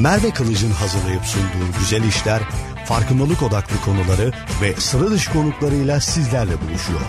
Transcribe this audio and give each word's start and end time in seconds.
Merve 0.00 0.30
Kılıç'ın 0.30 0.70
hazırlayıp 0.70 1.24
sunduğu 1.24 1.78
güzel 1.78 2.02
işler, 2.02 2.42
farkındalık 2.84 3.42
odaklı 3.42 3.80
konuları 3.80 4.32
ve 4.62 4.74
sıra 4.74 5.10
dışı 5.10 5.32
konuklarıyla 5.32 6.00
sizlerle 6.00 6.52
buluşuyor. 6.60 7.00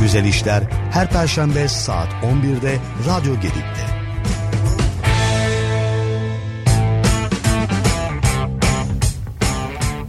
Güzel 0.00 0.24
işler 0.24 0.62
her 0.92 1.10
perşembe 1.10 1.68
saat 1.68 2.08
11'de 2.08 2.78
Radyo 3.08 3.34
Gedik'te. 3.34 3.92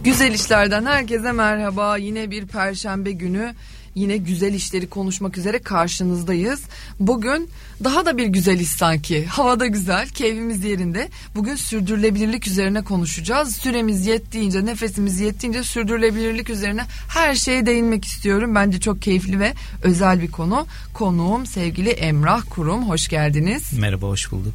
Güzel 0.04 0.32
işlerden 0.32 0.86
herkese 0.86 1.32
merhaba. 1.32 1.96
Yine 1.96 2.30
bir 2.30 2.46
perşembe 2.46 3.12
günü 3.12 3.54
yine 3.94 4.16
güzel 4.16 4.54
işleri 4.54 4.86
konuşmak 4.86 5.38
üzere 5.38 5.58
karşınızdayız. 5.58 6.60
Bugün 7.00 7.48
daha 7.84 8.06
da 8.06 8.16
bir 8.16 8.26
güzel 8.26 8.60
iş 8.60 8.68
sanki. 8.68 9.26
Havada 9.26 9.66
güzel, 9.66 10.08
keyfimiz 10.08 10.64
yerinde. 10.64 11.08
Bugün 11.34 11.56
sürdürülebilirlik 11.56 12.46
üzerine 12.46 12.82
konuşacağız. 12.82 13.56
Süremiz 13.56 14.06
yettiğince, 14.06 14.66
nefesimiz 14.66 15.20
yettiğince 15.20 15.62
sürdürülebilirlik 15.62 16.50
üzerine 16.50 16.84
her 17.08 17.34
şeye 17.34 17.66
değinmek 17.66 18.04
istiyorum. 18.04 18.54
Bence 18.54 18.80
çok 18.80 19.02
keyifli 19.02 19.40
ve 19.40 19.52
özel 19.82 20.20
bir 20.20 20.30
konu. 20.30 20.66
Konuğum 20.94 21.46
sevgili 21.46 21.90
Emrah 21.90 22.42
Kurum. 22.50 22.88
Hoş 22.88 23.08
geldiniz. 23.08 23.72
Merhaba, 23.78 24.06
hoş 24.06 24.32
bulduk. 24.32 24.54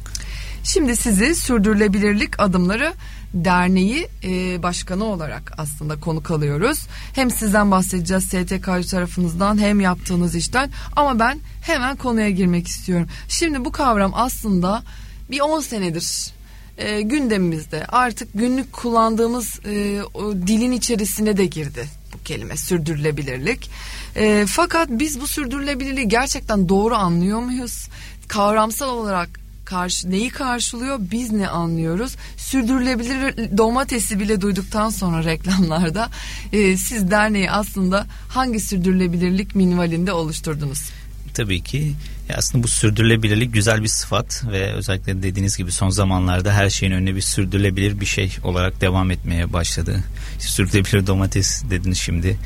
Şimdi 0.64 0.96
sizi 0.96 1.34
sürdürülebilirlik 1.34 2.40
adımları 2.40 2.92
derneği 3.34 4.08
e, 4.24 4.62
başkanı 4.62 5.04
olarak 5.04 5.52
aslında 5.58 6.00
konuk 6.00 6.30
alıyoruz. 6.30 6.86
Hem 7.14 7.30
sizden 7.30 7.70
bahsedeceğiz 7.70 8.24
STK 8.24 8.90
tarafınızdan 8.90 9.58
hem 9.58 9.80
yaptığınız 9.80 10.34
işten 10.34 10.70
ama 10.96 11.18
ben 11.18 11.38
hemen 11.62 11.96
konuya 11.96 12.30
girmek 12.30 12.68
istiyorum. 12.68 13.08
Şimdi 13.28 13.64
bu 13.64 13.72
kavram 13.72 14.12
aslında 14.14 14.82
bir 15.30 15.40
10 15.40 15.60
senedir 15.60 16.32
e, 16.78 17.00
gündemimizde 17.00 17.86
artık 17.86 18.28
günlük 18.34 18.72
kullandığımız 18.72 19.60
e, 19.66 20.02
o 20.14 20.32
dilin 20.32 20.72
içerisine 20.72 21.36
de 21.36 21.46
girdi 21.46 21.88
bu 22.14 22.22
kelime 22.24 22.56
sürdürülebilirlik. 22.56 23.70
E, 24.16 24.46
fakat 24.48 24.88
biz 24.90 25.20
bu 25.20 25.26
sürdürülebilirliği 25.26 26.08
gerçekten 26.08 26.68
doğru 26.68 26.94
anlıyor 26.94 27.40
muyuz? 27.40 27.88
Kavramsal 28.28 28.88
olarak 28.88 29.39
karşı 29.70 30.10
neyi 30.10 30.30
karşılıyor 30.30 30.98
biz 31.00 31.32
ne 31.32 31.48
anlıyoruz 31.48 32.16
sürdürülebilir 32.36 33.58
domatesi 33.58 34.20
bile 34.20 34.40
duyduktan 34.40 34.90
sonra 34.90 35.24
reklamlarda 35.24 36.08
e, 36.52 36.76
siz 36.76 37.10
derneği 37.10 37.50
aslında 37.50 38.06
hangi 38.28 38.60
sürdürülebilirlik 38.60 39.54
minvalinde 39.54 40.12
oluşturdunuz? 40.12 40.90
Tabii 41.34 41.60
ki 41.60 41.94
aslında 42.36 42.64
bu 42.64 42.68
sürdürülebilirlik 42.68 43.54
güzel 43.54 43.82
bir 43.82 43.88
sıfat 43.88 44.44
ve 44.50 44.72
özellikle 44.72 45.22
dediğiniz 45.22 45.56
gibi 45.56 45.72
son 45.72 45.90
zamanlarda 45.90 46.52
her 46.52 46.70
şeyin 46.70 46.92
önüne 46.92 47.14
bir 47.14 47.20
sürdürülebilir 47.20 48.00
bir 48.00 48.06
şey 48.06 48.36
olarak 48.44 48.80
devam 48.80 49.10
etmeye 49.10 49.52
başladı. 49.52 50.04
Sürdürülebilir 50.38 51.06
domates 51.06 51.62
dediniz 51.70 51.98
şimdi. 51.98 52.38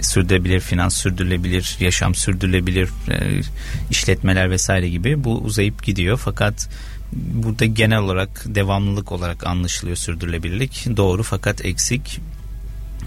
Sürdürülebilir 0.00 0.60
finans, 0.60 0.96
sürdürülebilir 0.96 1.76
yaşam, 1.80 2.14
sürdürülebilir 2.14 2.88
e, 3.10 3.40
işletmeler 3.90 4.50
vesaire 4.50 4.88
gibi 4.88 5.24
bu 5.24 5.38
uzayıp 5.38 5.84
gidiyor. 5.84 6.20
Fakat 6.24 6.68
burada 7.12 7.64
genel 7.64 7.98
olarak 7.98 8.44
devamlılık 8.46 9.12
olarak 9.12 9.46
anlaşılıyor 9.46 9.96
sürdürülebilirlik. 9.96 10.96
Doğru 10.96 11.22
fakat 11.22 11.64
eksik 11.64 12.20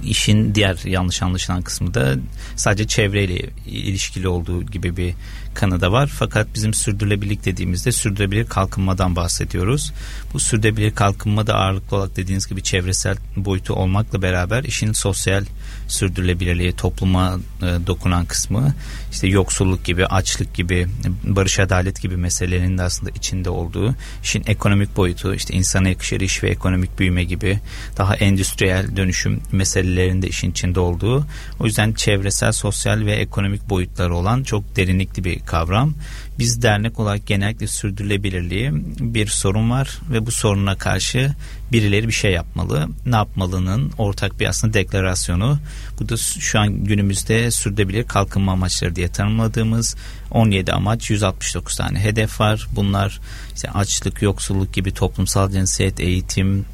işin 0.03 0.55
diğer 0.55 0.77
yanlış 0.85 1.21
anlaşılan 1.21 1.61
kısmı 1.61 1.93
da 1.93 2.15
sadece 2.55 2.87
çevreyle 2.87 3.49
ilişkili 3.65 4.27
olduğu 4.27 4.63
gibi 4.63 4.97
bir 4.97 5.13
kanı 5.53 5.81
da 5.81 5.91
var. 5.91 6.07
Fakat 6.07 6.47
bizim 6.53 6.73
sürdürülebilirlik 6.73 7.45
dediğimizde 7.45 7.91
sürdürülebilir 7.91 8.45
kalkınmadan 8.45 9.15
bahsediyoruz. 9.15 9.93
Bu 10.33 10.39
sürdürülebilir 10.39 10.95
kalkınma 10.95 11.47
da 11.47 11.55
ağırlıklı 11.55 11.97
olarak 11.97 12.17
dediğiniz 12.17 12.47
gibi 12.47 12.63
çevresel 12.63 13.17
boyutu 13.35 13.73
olmakla 13.73 14.21
beraber 14.21 14.63
işin 14.63 14.93
sosyal 14.93 15.45
sürdürülebilirliği 15.91 16.73
topluma 16.73 17.39
e, 17.61 17.87
dokunan 17.87 18.25
kısmı 18.25 18.73
işte 19.11 19.27
yoksulluk 19.27 19.85
gibi 19.85 20.05
açlık 20.05 20.53
gibi 20.53 20.87
barış 21.23 21.59
adalet 21.59 22.01
gibi 22.01 22.17
meselelerin 22.17 22.77
de 22.77 22.83
aslında 22.83 23.09
içinde 23.09 23.49
olduğu 23.49 23.95
işin 24.23 24.43
ekonomik 24.47 24.97
boyutu 24.97 25.35
işte 25.35 25.53
insana 25.53 25.89
yakışır 25.89 26.21
iş 26.21 26.43
ve 26.43 26.49
ekonomik 26.49 26.99
büyüme 26.99 27.23
gibi 27.23 27.59
daha 27.97 28.15
endüstriyel 28.15 28.95
dönüşüm 28.95 29.41
meselelerinde 29.51 30.27
işin 30.27 30.51
içinde 30.51 30.79
olduğu 30.79 31.25
o 31.59 31.65
yüzden 31.65 31.93
çevresel 31.93 32.51
sosyal 32.51 33.05
ve 33.05 33.11
ekonomik 33.11 33.69
boyutları 33.69 34.15
olan 34.15 34.43
çok 34.43 34.75
derinlikli 34.75 35.23
bir 35.23 35.39
kavram. 35.39 35.93
Biz 36.39 36.61
dernek 36.61 36.99
olarak 36.99 37.27
genellikle 37.27 37.67
sürdürülebilirliği 37.67 38.71
bir 38.99 39.27
sorun 39.27 39.69
var 39.69 39.99
ve 40.11 40.25
bu 40.25 40.31
soruna 40.31 40.75
karşı 40.77 41.35
birileri 41.71 42.07
bir 42.07 42.13
şey 42.13 42.31
yapmalı. 42.31 42.89
Ne 43.05 43.15
yapmalının 43.15 43.91
ortak 43.97 44.39
bir 44.39 44.45
aslında 44.45 44.73
deklarasyonu. 44.73 45.59
Bu 45.99 46.09
da 46.09 46.17
şu 46.17 46.59
an 46.59 46.83
günümüzde 46.83 47.51
sürdürülebilir 47.51 48.07
kalkınma 48.07 48.51
amaçları 48.51 48.95
diye 48.95 49.07
tanımladığımız 49.07 49.95
17 50.31 50.73
amaç 50.73 51.09
169 51.09 51.75
tane 51.75 51.99
hedef 51.99 52.39
var. 52.39 52.67
Bunlar 52.75 53.19
işte 53.55 53.71
açlık, 53.71 54.21
yoksulluk 54.21 54.73
gibi 54.73 54.93
toplumsal 54.93 55.51
cinsiyet, 55.51 55.99
eğitim, 55.99 56.65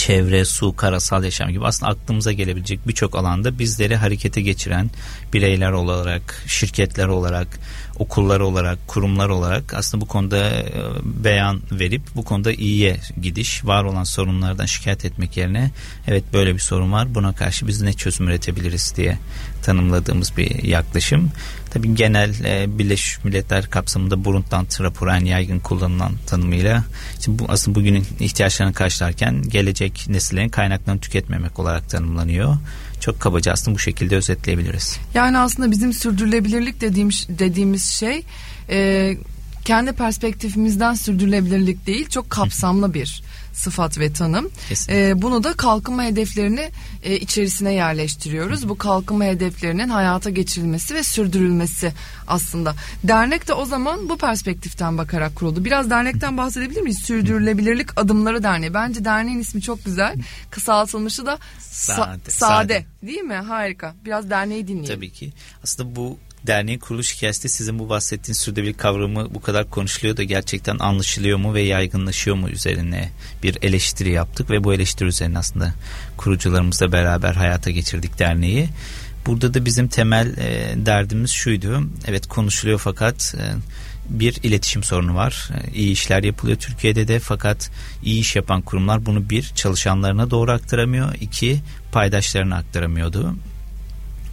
çevre, 0.00 0.44
su, 0.44 0.76
karasal 0.76 1.24
yaşam 1.24 1.50
gibi 1.50 1.66
aslında 1.66 1.92
aklımıza 1.92 2.32
gelebilecek 2.32 2.88
birçok 2.88 3.14
alanda 3.14 3.58
bizleri 3.58 3.96
harekete 3.96 4.40
geçiren 4.40 4.90
bireyler 5.32 5.72
olarak, 5.72 6.44
şirketler 6.46 7.06
olarak, 7.06 7.60
okullar 7.98 8.40
olarak, 8.40 8.78
kurumlar 8.88 9.28
olarak 9.28 9.74
aslında 9.74 10.00
bu 10.00 10.08
konuda 10.08 10.50
e, 10.50 10.72
beyan 11.04 11.60
verip 11.72 12.02
bu 12.16 12.24
konuda 12.24 12.52
iyiye 12.52 13.00
gidiş, 13.22 13.64
var 13.64 13.84
olan 13.84 14.04
sorunlardan 14.04 14.66
şikayet 14.66 15.04
etmek 15.04 15.36
yerine 15.36 15.70
evet 16.08 16.24
böyle 16.32 16.54
bir 16.54 16.60
sorun 16.60 16.92
var 16.92 17.14
buna 17.14 17.32
karşı 17.32 17.66
biz 17.66 17.82
ne 17.82 17.92
çözüm 17.92 18.28
üretebiliriz 18.28 18.92
diye 18.96 19.18
tanımladığımız 19.62 20.36
bir 20.36 20.62
yaklaşım. 20.62 21.30
Tabii 21.70 21.94
genel 21.94 22.44
e, 22.44 22.78
Birleşmiş 22.78 23.24
Milletler 23.24 23.70
kapsamında 23.70 24.24
Brundtland 24.24 24.66
raporu 24.80 25.26
yaygın 25.26 25.58
kullanılan 25.58 26.12
tanımıyla 26.26 26.84
işte 27.18 27.38
bu 27.38 27.44
aslında 27.48 27.74
bugünün 27.74 28.06
ihtiyaçlarını 28.20 28.74
karşılarken 28.74 29.42
gelecek 29.42 30.04
nesillerin 30.08 30.48
kaynaklarını 30.48 31.00
tüketmemek 31.00 31.58
olarak 31.58 31.90
tanımlanıyor 31.90 32.56
çok 33.00 33.20
kabaca 33.20 33.52
aslında 33.52 33.74
bu 33.74 33.78
şekilde 33.78 34.16
özetleyebiliriz. 34.16 34.98
Yani 35.14 35.38
aslında 35.38 35.70
bizim 35.70 35.92
sürdürülebilirlik 35.92 36.80
dediğimiz 36.80 37.26
dediğimiz 37.28 37.84
şey 37.84 38.22
e, 38.70 39.16
kendi 39.64 39.92
perspektifimizden 39.92 40.94
sürdürülebilirlik 40.94 41.86
değil 41.86 42.08
çok 42.08 42.30
kapsamlı 42.30 42.94
bir 42.94 43.22
sıfat 43.52 43.98
ve 43.98 44.12
tanım. 44.12 44.50
E, 44.88 45.22
bunu 45.22 45.44
da 45.44 45.52
kalkınma 45.52 46.02
hedeflerini 46.04 46.70
e, 47.02 47.16
içerisine 47.16 47.72
yerleştiriyoruz. 47.72 48.68
Bu 48.68 48.78
kalkınma 48.78 49.24
hedeflerinin 49.24 49.88
hayata 49.88 50.30
geçirilmesi 50.30 50.94
ve 50.94 51.02
sürdürülmesi 51.02 51.92
aslında. 52.28 52.74
Dernek 53.04 53.48
de 53.48 53.52
o 53.52 53.64
zaman 53.64 54.08
bu 54.08 54.18
perspektiften 54.18 54.98
bakarak 54.98 55.36
kuruldu. 55.36 55.64
Biraz 55.64 55.90
dernekten 55.90 56.36
bahsedebilir 56.36 56.80
miyiz? 56.80 56.98
Sürdürülebilirlik 56.98 57.98
Adımları 57.98 58.42
Derneği. 58.42 58.74
Bence 58.74 59.04
derneğin 59.04 59.38
ismi 59.38 59.62
çok 59.62 59.84
güzel. 59.84 60.16
Kısaltılmışı 60.50 61.26
da 61.26 61.38
sa- 61.60 61.94
sade. 61.94 62.30
sade. 62.30 62.84
Değil 63.02 63.20
mi? 63.20 63.34
Harika. 63.34 63.94
Biraz 64.04 64.30
derneği 64.30 64.68
dinleyelim. 64.68 64.94
Tabii 64.94 65.10
ki. 65.10 65.32
Aslında 65.64 65.96
bu 65.96 66.18
derneğin 66.46 66.78
kuruluş 66.78 67.16
hikayesi 67.16 67.44
de 67.44 67.48
sizin 67.48 67.78
bu 67.78 67.88
bahsettiğiniz 67.88 68.40
sürdürülebilir 68.40 68.78
kavramı 68.78 69.34
bu 69.34 69.40
kadar 69.40 69.70
konuşuluyor 69.70 70.16
da 70.16 70.22
gerçekten 70.22 70.78
anlaşılıyor 70.78 71.38
mu 71.38 71.54
ve 71.54 71.62
yaygınlaşıyor 71.62 72.36
mu 72.36 72.48
üzerine 72.48 73.10
bir 73.42 73.58
eleştiri 73.62 74.10
yaptık 74.10 74.50
ve 74.50 74.64
bu 74.64 74.74
eleştiri 74.74 75.08
üzerine 75.08 75.38
aslında 75.38 75.74
kurucularımızla 76.16 76.92
beraber 76.92 77.34
hayata 77.34 77.70
geçirdik 77.70 78.18
derneği. 78.18 78.68
Burada 79.26 79.54
da 79.54 79.64
bizim 79.64 79.88
temel 79.88 80.36
e, 80.38 80.72
derdimiz 80.86 81.30
şuydu. 81.30 81.82
Evet 82.06 82.26
konuşuluyor 82.26 82.78
fakat 82.78 83.34
e, 83.38 83.44
bir 84.10 84.38
iletişim 84.42 84.84
sorunu 84.84 85.14
var. 85.14 85.50
E, 85.54 85.74
iyi 85.74 85.90
işler 85.90 86.22
yapılıyor 86.22 86.58
Türkiye'de 86.58 87.08
de 87.08 87.18
fakat 87.18 87.70
iyi 88.02 88.20
iş 88.20 88.36
yapan 88.36 88.62
kurumlar 88.62 89.06
bunu 89.06 89.30
bir 89.30 89.42
çalışanlarına 89.42 90.30
doğru 90.30 90.52
aktaramıyor. 90.52 91.14
iki 91.20 91.60
paydaşlarına 91.92 92.56
aktaramıyordu. 92.56 93.36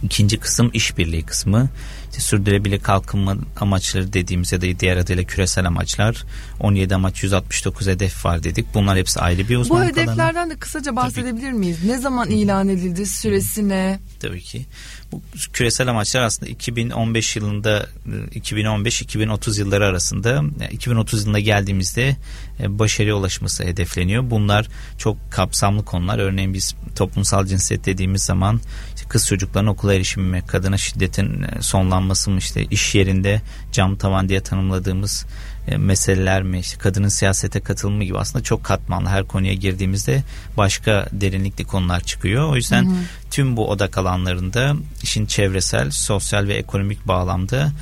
İkinci 0.02 0.38
kısım 0.38 0.70
işbirliği 0.74 1.22
kısmı. 1.22 1.68
İşte 2.10 2.20
sürdürülebilir 2.20 2.80
kalkınma 2.80 3.36
amaçları 3.60 4.12
dediğimiz 4.12 4.52
ya 4.52 4.60
da 4.60 4.66
diğer 4.80 4.96
adıyla 4.96 5.24
küresel 5.24 5.66
amaçlar 5.66 6.24
17 6.60 6.94
amaç 6.94 7.22
169 7.22 7.86
hedef 7.86 8.24
var 8.24 8.42
dedik. 8.42 8.66
Bunlar 8.74 8.98
hepsi 8.98 9.20
ayrı 9.20 9.48
bir 9.48 9.56
uzmanlık 9.56 9.86
Bu 9.96 10.00
hedeflerden 10.00 10.34
alanı. 10.34 10.50
de 10.50 10.56
kısaca 10.58 10.96
bahsedebilir 10.96 11.46
Tabii. 11.46 11.58
miyiz? 11.58 11.84
Ne 11.84 11.98
zaman 11.98 12.28
ilan 12.30 12.68
edildi? 12.68 13.06
Süresi 13.06 13.68
ne? 13.68 14.00
Tabii 14.20 14.40
ki. 14.42 14.66
Bu 15.12 15.22
küresel 15.52 15.88
amaçlar 15.88 16.22
aslında 16.22 16.50
2015 16.50 17.36
yılında 17.36 17.86
2015-2030 18.34 19.58
yılları 19.60 19.86
arasında 19.86 20.42
2030 20.70 21.22
yılında 21.22 21.38
geldiğimizde 21.38 22.16
e, 22.60 22.78
başarıya 22.78 23.14
ulaşması 23.14 23.64
hedefleniyor. 23.64 24.30
Bunlar 24.30 24.68
çok 24.98 25.16
kapsamlı 25.30 25.84
konular. 25.84 26.18
Örneğin 26.18 26.54
biz 26.54 26.74
toplumsal 26.96 27.46
cinsiyet 27.46 27.86
dediğimiz 27.86 28.22
zaman 28.22 28.60
kız 29.08 29.26
çocukların 29.26 29.66
okula 29.66 29.94
erişimi, 29.94 30.46
kadına 30.46 30.76
şiddetin 30.76 31.42
e, 31.42 31.62
sonlanması 31.62 32.30
mı 32.30 32.38
işte 32.38 32.64
iş 32.64 32.94
yerinde 32.94 33.42
cam 33.72 33.96
tavan 33.96 34.28
diye 34.28 34.40
tanımladığımız 34.40 35.26
e, 35.68 35.76
meseleler 35.76 36.42
mi 36.42 36.58
işte 36.58 36.78
kadının 36.78 37.08
siyasete 37.08 37.60
katılımı 37.60 38.04
gibi 38.04 38.18
aslında 38.18 38.44
çok 38.44 38.64
katmanlı 38.64 39.08
her 39.08 39.24
konuya 39.24 39.54
girdiğimizde 39.54 40.22
başka 40.56 41.08
derinlikli 41.12 41.64
konular 41.64 42.00
çıkıyor. 42.00 42.52
O 42.52 42.56
yüzden 42.56 42.84
hı 42.84 42.90
hı. 42.90 43.27
Tüm 43.38 43.56
bu 43.56 43.70
odak 43.70 43.98
alanlarında 43.98 44.76
işin 45.02 45.26
çevresel, 45.26 45.90
sosyal 45.90 46.48
ve 46.48 46.54
ekonomik 46.54 47.08
bağlamda 47.08 47.72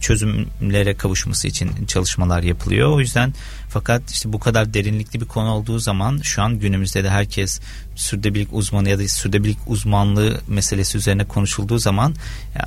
çözümlere 0.00 0.94
kavuşması 0.94 1.48
için 1.48 1.86
çalışmalar 1.86 2.42
yapılıyor. 2.42 2.88
O 2.88 3.00
yüzden 3.00 3.34
fakat 3.68 4.10
işte 4.10 4.32
bu 4.32 4.38
kadar 4.38 4.74
derinlikli 4.74 5.20
bir 5.20 5.26
konu 5.26 5.50
olduğu 5.50 5.78
zaman 5.78 6.18
şu 6.22 6.42
an 6.42 6.58
günümüzde 6.58 7.04
de 7.04 7.10
herkes 7.10 7.60
sürdürülebilirlik 7.96 8.52
uzmanı 8.52 8.88
ya 8.88 8.98
da 8.98 9.08
sürdürülebilirlik 9.08 9.58
uzmanlığı 9.66 10.40
meselesi 10.48 10.98
üzerine 10.98 11.24
konuşulduğu 11.24 11.78
zaman 11.78 12.14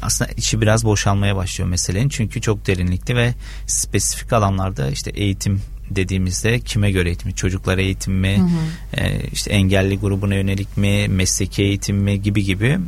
aslında 0.02 0.32
içi 0.32 0.62
biraz 0.62 0.86
boşalmaya 0.86 1.36
başlıyor 1.36 1.70
meselenin. 1.70 2.10
Çünkü 2.10 2.42
çok 2.42 2.68
derinlikli 2.68 3.16
ve 3.16 3.34
spesifik 3.68 4.34
alanlarda 4.34 4.90
işte 4.90 5.12
eğitim 5.12 5.62
dediğimizde 5.90 6.60
kime 6.60 6.92
göre 6.92 7.10
eğitim? 7.10 7.32
Çocuklara 7.32 7.82
eğitim 7.82 8.14
mi? 8.14 8.38
Hı 8.38 8.42
hı. 8.42 9.06
E, 9.06 9.22
işte 9.32 9.52
engelli 9.52 10.00
grubuna 10.00 10.36
yönelik 10.36 10.78
mi? 10.78 11.08
Mesleki 11.08 11.64
eğitim 11.64 11.98
mi? 11.98 12.22
Gibi 12.22 12.44
gibi 12.44 12.80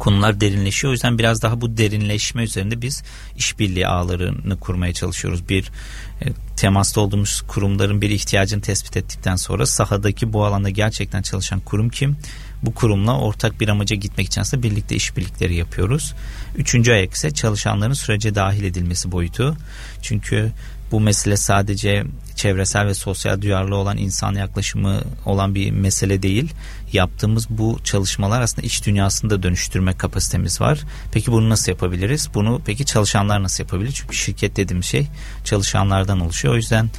konular 0.00 0.40
derinleşiyor. 0.40 0.90
O 0.90 0.92
yüzden 0.92 1.18
biraz 1.18 1.42
daha 1.42 1.60
bu 1.60 1.76
derinleşme 1.76 2.42
üzerinde 2.42 2.82
biz 2.82 3.02
işbirliği 3.36 3.86
ağlarını 3.86 4.60
kurmaya 4.60 4.92
çalışıyoruz. 4.92 5.48
Bir 5.48 5.70
e, 6.22 6.26
temasta 6.56 7.00
olduğumuz 7.00 7.40
kurumların 7.48 8.00
bir 8.00 8.10
ihtiyacını 8.10 8.60
tespit 8.60 8.96
ettikten 8.96 9.36
sonra 9.36 9.66
sahadaki 9.66 10.32
bu 10.32 10.44
alanda 10.44 10.70
gerçekten 10.70 11.22
çalışan 11.22 11.60
kurum 11.60 11.88
kim? 11.88 12.16
Bu 12.62 12.74
kurumla 12.74 13.18
ortak 13.18 13.60
bir 13.60 13.68
amaca 13.68 13.96
gitmek 13.96 14.26
için 14.26 14.40
aslında 14.40 14.62
birlikte 14.62 14.96
işbirlikleri 14.96 15.54
yapıyoruz. 15.54 16.14
Üçüncü 16.56 16.92
ayak 16.92 17.14
ise 17.14 17.30
çalışanların 17.30 17.92
sürece 17.92 18.34
dahil 18.34 18.64
edilmesi 18.64 19.12
boyutu. 19.12 19.56
Çünkü 20.02 20.52
bu 20.92 21.00
mesele 21.00 21.36
sadece 21.36 22.04
çevresel 22.36 22.86
ve 22.86 22.94
sosyal 22.94 23.40
duyarlı 23.40 23.76
olan 23.76 23.98
insan 23.98 24.34
yaklaşımı 24.34 25.00
olan 25.26 25.54
bir 25.54 25.70
mesele 25.70 26.22
değil. 26.22 26.52
Yaptığımız 26.92 27.50
bu 27.50 27.78
çalışmalar 27.84 28.40
aslında 28.40 28.66
iç 28.66 28.86
dünyasını 28.86 29.30
da 29.30 29.42
dönüştürme 29.42 29.92
kapasitemiz 29.92 30.60
var. 30.60 30.78
Peki 31.12 31.32
bunu 31.32 31.48
nasıl 31.48 31.72
yapabiliriz? 31.72 32.28
Bunu 32.34 32.60
peki 32.66 32.84
çalışanlar 32.84 33.42
nasıl 33.42 33.64
yapabilir? 33.64 33.92
Çünkü 33.92 34.16
şirket 34.16 34.56
dediğim 34.56 34.84
şey 34.84 35.06
çalışanlardan 35.44 36.20
oluşuyor. 36.20 36.54
O 36.54 36.56
yüzden 36.56 36.90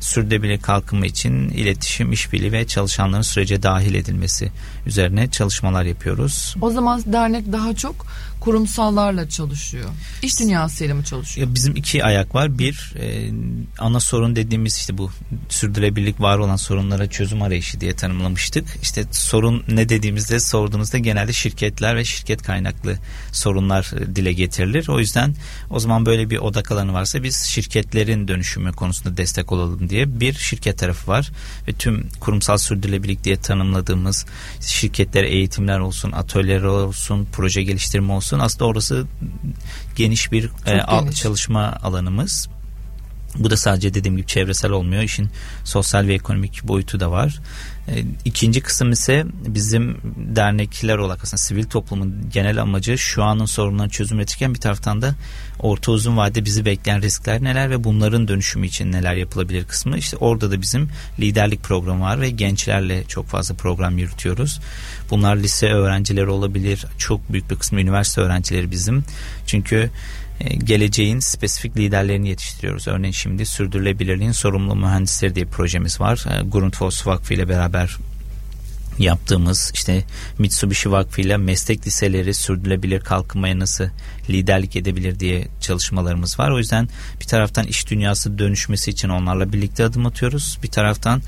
sürdürülebilir 0.00 0.60
kalkınma 0.60 1.06
için 1.06 1.48
iletişim, 1.48 2.12
işbirliği 2.12 2.52
ve 2.52 2.66
çalışanların 2.66 3.22
sürece 3.22 3.62
dahil 3.62 3.94
edilmesi 3.94 4.52
üzerine 4.86 5.30
çalışmalar 5.30 5.84
yapıyoruz. 5.84 6.56
O 6.60 6.70
zaman 6.70 7.02
dernek 7.06 7.52
daha 7.52 7.76
çok 7.76 8.06
kurumsallarla 8.40 9.28
çalışıyor. 9.28 9.88
İş 10.22 10.40
dünyasıyla 10.40 10.94
mı 10.94 11.04
çalışıyor? 11.04 11.48
Bizim 11.54 11.76
iki 11.76 12.04
ayak 12.04 12.34
var. 12.34 12.58
Bir 12.58 12.94
e, 12.96 13.30
ana 13.78 14.00
sorun 14.00 14.36
dediğimiz 14.36 14.76
işte 14.76 14.98
bu 14.98 15.10
sürdürülebilirlik 15.48 16.20
var 16.20 16.38
olan 16.38 16.56
sorunlara 16.56 17.10
çözüm 17.10 17.42
arayışı 17.42 17.80
diye 17.80 17.96
tanımlamıştık. 17.96 18.64
İşte 18.82 19.04
sorun 19.10 19.64
ne 19.68 19.88
dediğimizde 19.88 20.40
sorduğunuzda 20.40 20.98
genelde 20.98 21.32
şirketler 21.32 21.96
ve 21.96 22.04
şirket 22.04 22.42
kaynaklı 22.42 22.98
sorunlar 23.32 23.90
e, 24.00 24.16
dile 24.16 24.32
getirilir. 24.32 24.88
O 24.88 24.98
yüzden 24.98 25.34
o 25.70 25.80
zaman 25.80 26.06
böyle 26.06 26.30
bir 26.30 26.38
odak 26.38 26.72
alanı 26.72 26.92
varsa 26.92 27.22
biz 27.22 27.36
şirketlerin 27.36 28.28
dönüşümü 28.28 28.72
konusunda 28.72 29.16
destek 29.16 29.52
olalım 29.52 29.88
diye 29.88 30.20
bir 30.20 30.34
şirket 30.34 30.78
tarafı 30.78 31.10
var 31.10 31.30
ve 31.68 31.72
tüm 31.72 32.08
kurumsal 32.20 32.58
sürdürülebilirlik 32.58 33.24
diye 33.24 33.36
tanımladığımız 33.36 34.26
şirketler 34.60 35.24
eğitimler 35.24 35.78
olsun, 35.78 36.12
atölyeler 36.12 36.62
olsun, 36.62 37.28
proje 37.32 37.62
geliştirme 37.62 38.12
olsun 38.12 38.27
olsun. 38.28 38.38
Aslında 38.38 38.64
orası 38.64 39.06
geniş 39.96 40.32
bir 40.32 40.50
e, 40.66 40.78
geniş. 40.90 41.20
çalışma 41.20 41.78
alanımız. 41.82 42.48
Bu 43.38 43.50
da 43.50 43.56
sadece 43.56 43.94
dediğim 43.94 44.16
gibi 44.16 44.26
çevresel 44.26 44.70
olmuyor. 44.70 45.02
İşin 45.02 45.30
sosyal 45.64 46.06
ve 46.06 46.14
ekonomik 46.14 46.62
boyutu 46.62 47.00
da 47.00 47.10
var. 47.10 47.40
E, 47.88 48.04
ikinci 48.24 48.60
kısım 48.60 48.92
ise 48.92 49.24
bizim 49.46 49.96
dernekler 50.16 50.98
olarak 50.98 51.24
aslında 51.24 51.38
sivil 51.38 51.64
toplumun 51.64 52.30
genel 52.32 52.62
amacı 52.62 52.98
şu 52.98 53.24
anın 53.24 53.44
sorunlarını 53.44 53.90
çözüm 53.90 54.18
üretirken 54.18 54.54
bir 54.54 54.60
taraftan 54.60 55.02
da 55.02 55.14
orta 55.58 55.92
uzun 55.92 56.16
vade 56.16 56.44
bizi 56.44 56.64
bekleyen 56.64 57.02
riskler 57.02 57.44
neler 57.44 57.70
ve 57.70 57.84
bunların 57.84 58.28
dönüşümü 58.28 58.66
için 58.66 58.92
neler 58.92 59.14
yapılabilir 59.14 59.64
kısmı. 59.64 59.98
İşte 59.98 60.16
orada 60.16 60.50
da 60.50 60.60
bizim 60.62 60.88
liderlik 61.18 61.62
programı 61.62 62.02
var 62.02 62.20
ve 62.20 62.30
gençlerle 62.30 63.04
çok 63.04 63.26
fazla 63.26 63.54
program 63.54 63.98
yürütüyoruz. 63.98 64.60
Bunlar 65.10 65.36
lise 65.36 65.66
öğrencileri 65.66 66.28
olabilir. 66.28 66.86
Çok 66.98 67.32
büyük 67.32 67.50
bir 67.50 67.56
kısmı 67.56 67.80
üniversite 67.80 68.20
öğrencileri 68.20 68.70
bizim. 68.70 69.04
Çünkü 69.46 69.90
geleceğin 70.64 71.18
spesifik 71.18 71.76
liderlerini 71.76 72.28
yetiştiriyoruz. 72.28 72.88
Örneğin 72.88 73.12
şimdi 73.12 73.46
sürdürülebilirliğin 73.46 74.32
sorumlu 74.32 74.76
mühendisleri 74.76 75.34
diye 75.34 75.44
projemiz 75.44 76.00
var. 76.00 76.24
E, 76.30 76.42
Grundfos 76.42 77.06
Vakfı 77.06 77.34
ile 77.34 77.48
beraber 77.48 77.96
yaptığımız 78.98 79.70
işte 79.74 80.04
Mitsubishi 80.38 80.90
Vakfı 80.90 81.20
ile 81.20 81.36
meslek 81.36 81.86
liseleri 81.86 82.34
sürdürülebilir 82.34 83.00
kalkınmaya 83.00 83.58
nasıl 83.58 83.84
liderlik 84.30 84.76
edebilir 84.76 85.20
diye 85.20 85.48
çalışmalarımız 85.60 86.38
var. 86.38 86.50
O 86.50 86.58
yüzden 86.58 86.88
bir 87.20 87.26
taraftan 87.26 87.66
iş 87.66 87.90
dünyası 87.90 88.38
dönüşmesi 88.38 88.90
için 88.90 89.08
onlarla 89.08 89.52
birlikte 89.52 89.84
adım 89.84 90.06
atıyoruz. 90.06 90.58
Bir 90.62 90.68
taraftan 90.68 91.22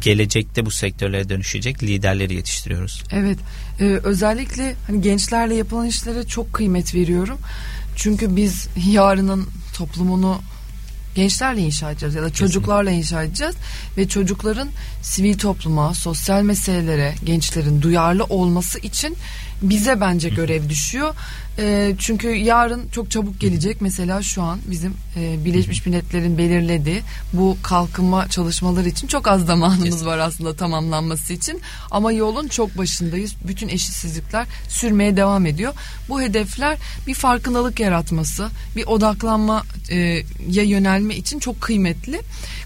gelecekte 0.00 0.66
bu 0.66 0.70
sektörlere 0.70 1.28
dönüşecek 1.28 1.82
liderleri 1.82 2.34
yetiştiriyoruz. 2.34 3.02
Evet 3.12 3.38
e, 3.80 3.84
özellikle 3.84 4.74
hani 4.86 5.00
gençlerle 5.00 5.54
yapılan 5.54 5.86
işlere 5.86 6.26
çok 6.26 6.52
kıymet 6.52 6.94
veriyorum. 6.94 7.38
Çünkü 7.96 8.36
biz 8.36 8.68
yarının 8.90 9.48
toplumunu 9.74 10.40
gençlerle 11.14 11.60
inşa 11.60 11.90
edeceğiz 11.90 12.14
ya 12.14 12.22
da 12.22 12.32
çocuklarla 12.32 12.90
inşa 12.90 13.22
edeceğiz 13.22 13.54
ve 13.96 14.08
çocukların 14.08 14.68
sivil 15.02 15.38
topluma, 15.38 15.94
sosyal 15.94 16.42
meselelere 16.42 17.14
gençlerin 17.24 17.82
duyarlı 17.82 18.24
olması 18.24 18.78
için 18.78 19.16
bize 19.62 20.00
bence 20.00 20.28
görev 20.28 20.68
düşüyor. 20.68 21.14
E, 21.58 21.94
çünkü 21.98 22.28
yarın 22.28 22.88
çok 22.88 23.10
çabuk 23.10 23.40
gelecek. 23.40 23.80
Mesela 23.80 24.22
şu 24.22 24.42
an 24.42 24.58
bizim 24.66 24.94
e, 25.16 25.44
Birleşmiş 25.44 25.86
Milletler'in 25.86 26.38
belirlediği 26.38 27.02
bu 27.32 27.56
kalkınma 27.62 28.28
çalışmaları 28.28 28.88
için 28.88 29.06
çok 29.06 29.28
az 29.28 29.46
zamanımız 29.46 30.06
var 30.06 30.18
aslında 30.18 30.56
tamamlanması 30.56 31.32
için. 31.32 31.60
Ama 31.90 32.12
yolun 32.12 32.48
çok 32.48 32.78
başındayız. 32.78 33.34
Bütün 33.48 33.68
eşitsizlikler 33.68 34.46
sürmeye 34.68 35.16
devam 35.16 35.46
ediyor. 35.46 35.74
Bu 36.08 36.20
hedefler 36.20 36.78
bir 37.06 37.14
farkındalık 37.14 37.80
yaratması, 37.80 38.48
bir 38.76 38.86
odaklanma 38.86 39.62
e, 39.90 40.22
yönelme 40.48 41.16
için 41.16 41.38
çok 41.38 41.60
kıymetli. 41.60 42.20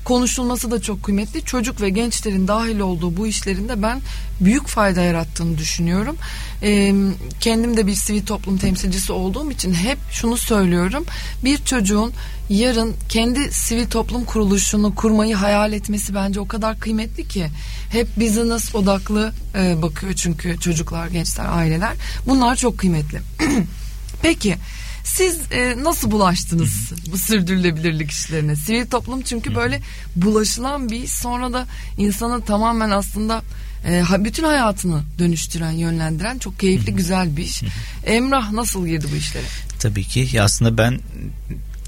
Konuşulması 0.04 0.70
da 0.70 0.82
çok 0.82 1.02
kıymetli. 1.02 1.44
Çocuk 1.44 1.80
ve 1.80 1.90
gençlerin 1.90 2.48
dahil 2.48 2.80
olduğu 2.80 3.16
bu 3.16 3.26
işlerinde 3.26 3.82
ben 3.82 4.00
büyük 4.40 4.66
fayda 4.66 5.00
yarattığını 5.00 5.58
düşünüyorum. 5.58 6.16
E, 6.62 6.94
kendim 7.40 7.76
de 7.76 7.86
bir 7.86 7.94
sivil 7.94 8.26
toplum 8.26 8.58
temsilcisi 8.58 9.12
olduğum 9.12 9.50
için 9.50 9.74
hep 9.74 9.98
şunu 10.10 10.36
söylüyorum. 10.36 11.04
Bir 11.44 11.64
çocuğun 11.64 12.12
yarın 12.48 12.94
kendi 13.08 13.52
sivil 13.52 13.86
toplum 13.86 14.24
kuruluşunu 14.24 14.94
kurmayı 14.94 15.34
hayal 15.34 15.72
etmesi 15.72 16.14
bence 16.14 16.40
o 16.40 16.48
kadar 16.48 16.80
kıymetli 16.80 17.28
ki. 17.28 17.46
Hep 17.92 18.16
business 18.16 18.74
odaklı 18.74 19.32
e, 19.54 19.82
bakıyor 19.82 20.12
çünkü 20.12 20.60
çocuklar, 20.60 21.06
gençler, 21.06 21.46
aileler. 21.48 21.92
Bunlar 22.26 22.56
çok 22.56 22.78
kıymetli. 22.78 23.20
Peki 24.22 24.56
siz 25.04 25.38
e, 25.52 25.74
nasıl 25.82 26.10
bulaştınız 26.10 26.92
bu 27.12 27.18
sürdürülebilirlik 27.18 28.10
işlerine? 28.10 28.56
Sivil 28.56 28.86
toplum 28.86 29.22
çünkü 29.22 29.54
böyle 29.54 29.80
bulaşılan 30.16 30.90
bir 30.90 31.06
sonra 31.06 31.52
da 31.52 31.66
insana 31.98 32.40
tamamen 32.40 32.90
aslında 32.90 33.42
e, 33.86 34.04
bütün 34.24 34.44
hayatını 34.44 35.02
dönüştüren, 35.18 35.70
yönlendiren 35.70 36.38
çok 36.38 36.60
keyifli, 36.60 36.94
güzel 36.94 37.36
bir 37.36 37.42
iş. 37.42 37.62
Emrah 38.04 38.52
nasıl 38.52 38.86
girdi 38.86 39.06
bu 39.12 39.16
işlere? 39.16 39.46
Tabii 39.78 40.04
ki. 40.04 40.42
Aslında 40.42 40.78
ben 40.78 41.00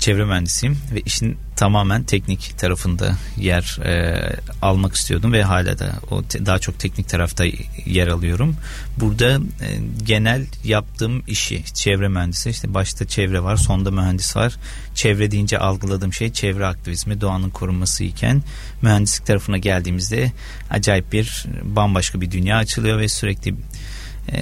çevre 0.02 0.24
mühendisiyim 0.24 0.78
ve 0.94 1.00
işin 1.00 1.38
tamamen 1.56 2.02
teknik 2.02 2.58
tarafında 2.58 3.16
yer 3.36 3.78
e, 3.84 4.20
almak 4.62 4.94
istiyordum 4.94 5.32
ve 5.32 5.42
hala 5.42 5.78
da 5.78 5.92
o 6.10 6.22
te, 6.22 6.46
daha 6.46 6.58
çok 6.58 6.78
teknik 6.78 7.08
tarafta 7.08 7.44
yer 7.86 8.08
alıyorum. 8.08 8.56
Burada 9.00 9.34
e, 9.34 9.68
genel 10.04 10.46
yaptığım 10.64 11.22
işi 11.26 11.64
çevre 11.74 12.08
mühendisi 12.08 12.50
işte 12.50 12.74
başta 12.74 13.06
çevre 13.06 13.42
var 13.42 13.56
sonda 13.56 13.90
mühendis 13.90 14.36
var. 14.36 14.56
Çevre 14.94 15.30
deyince 15.30 15.58
algıladığım 15.58 16.12
şey 16.12 16.32
çevre 16.32 16.66
aktivizmi 16.66 17.20
doğanın 17.20 17.50
korunması 17.50 18.04
iken 18.04 18.42
mühendislik 18.82 19.26
tarafına 19.26 19.58
geldiğimizde 19.58 20.32
acayip 20.70 21.12
bir 21.12 21.46
bambaşka 21.62 22.20
bir 22.20 22.30
dünya 22.30 22.56
açılıyor 22.56 22.98
ve 22.98 23.08
sürekli 23.08 23.54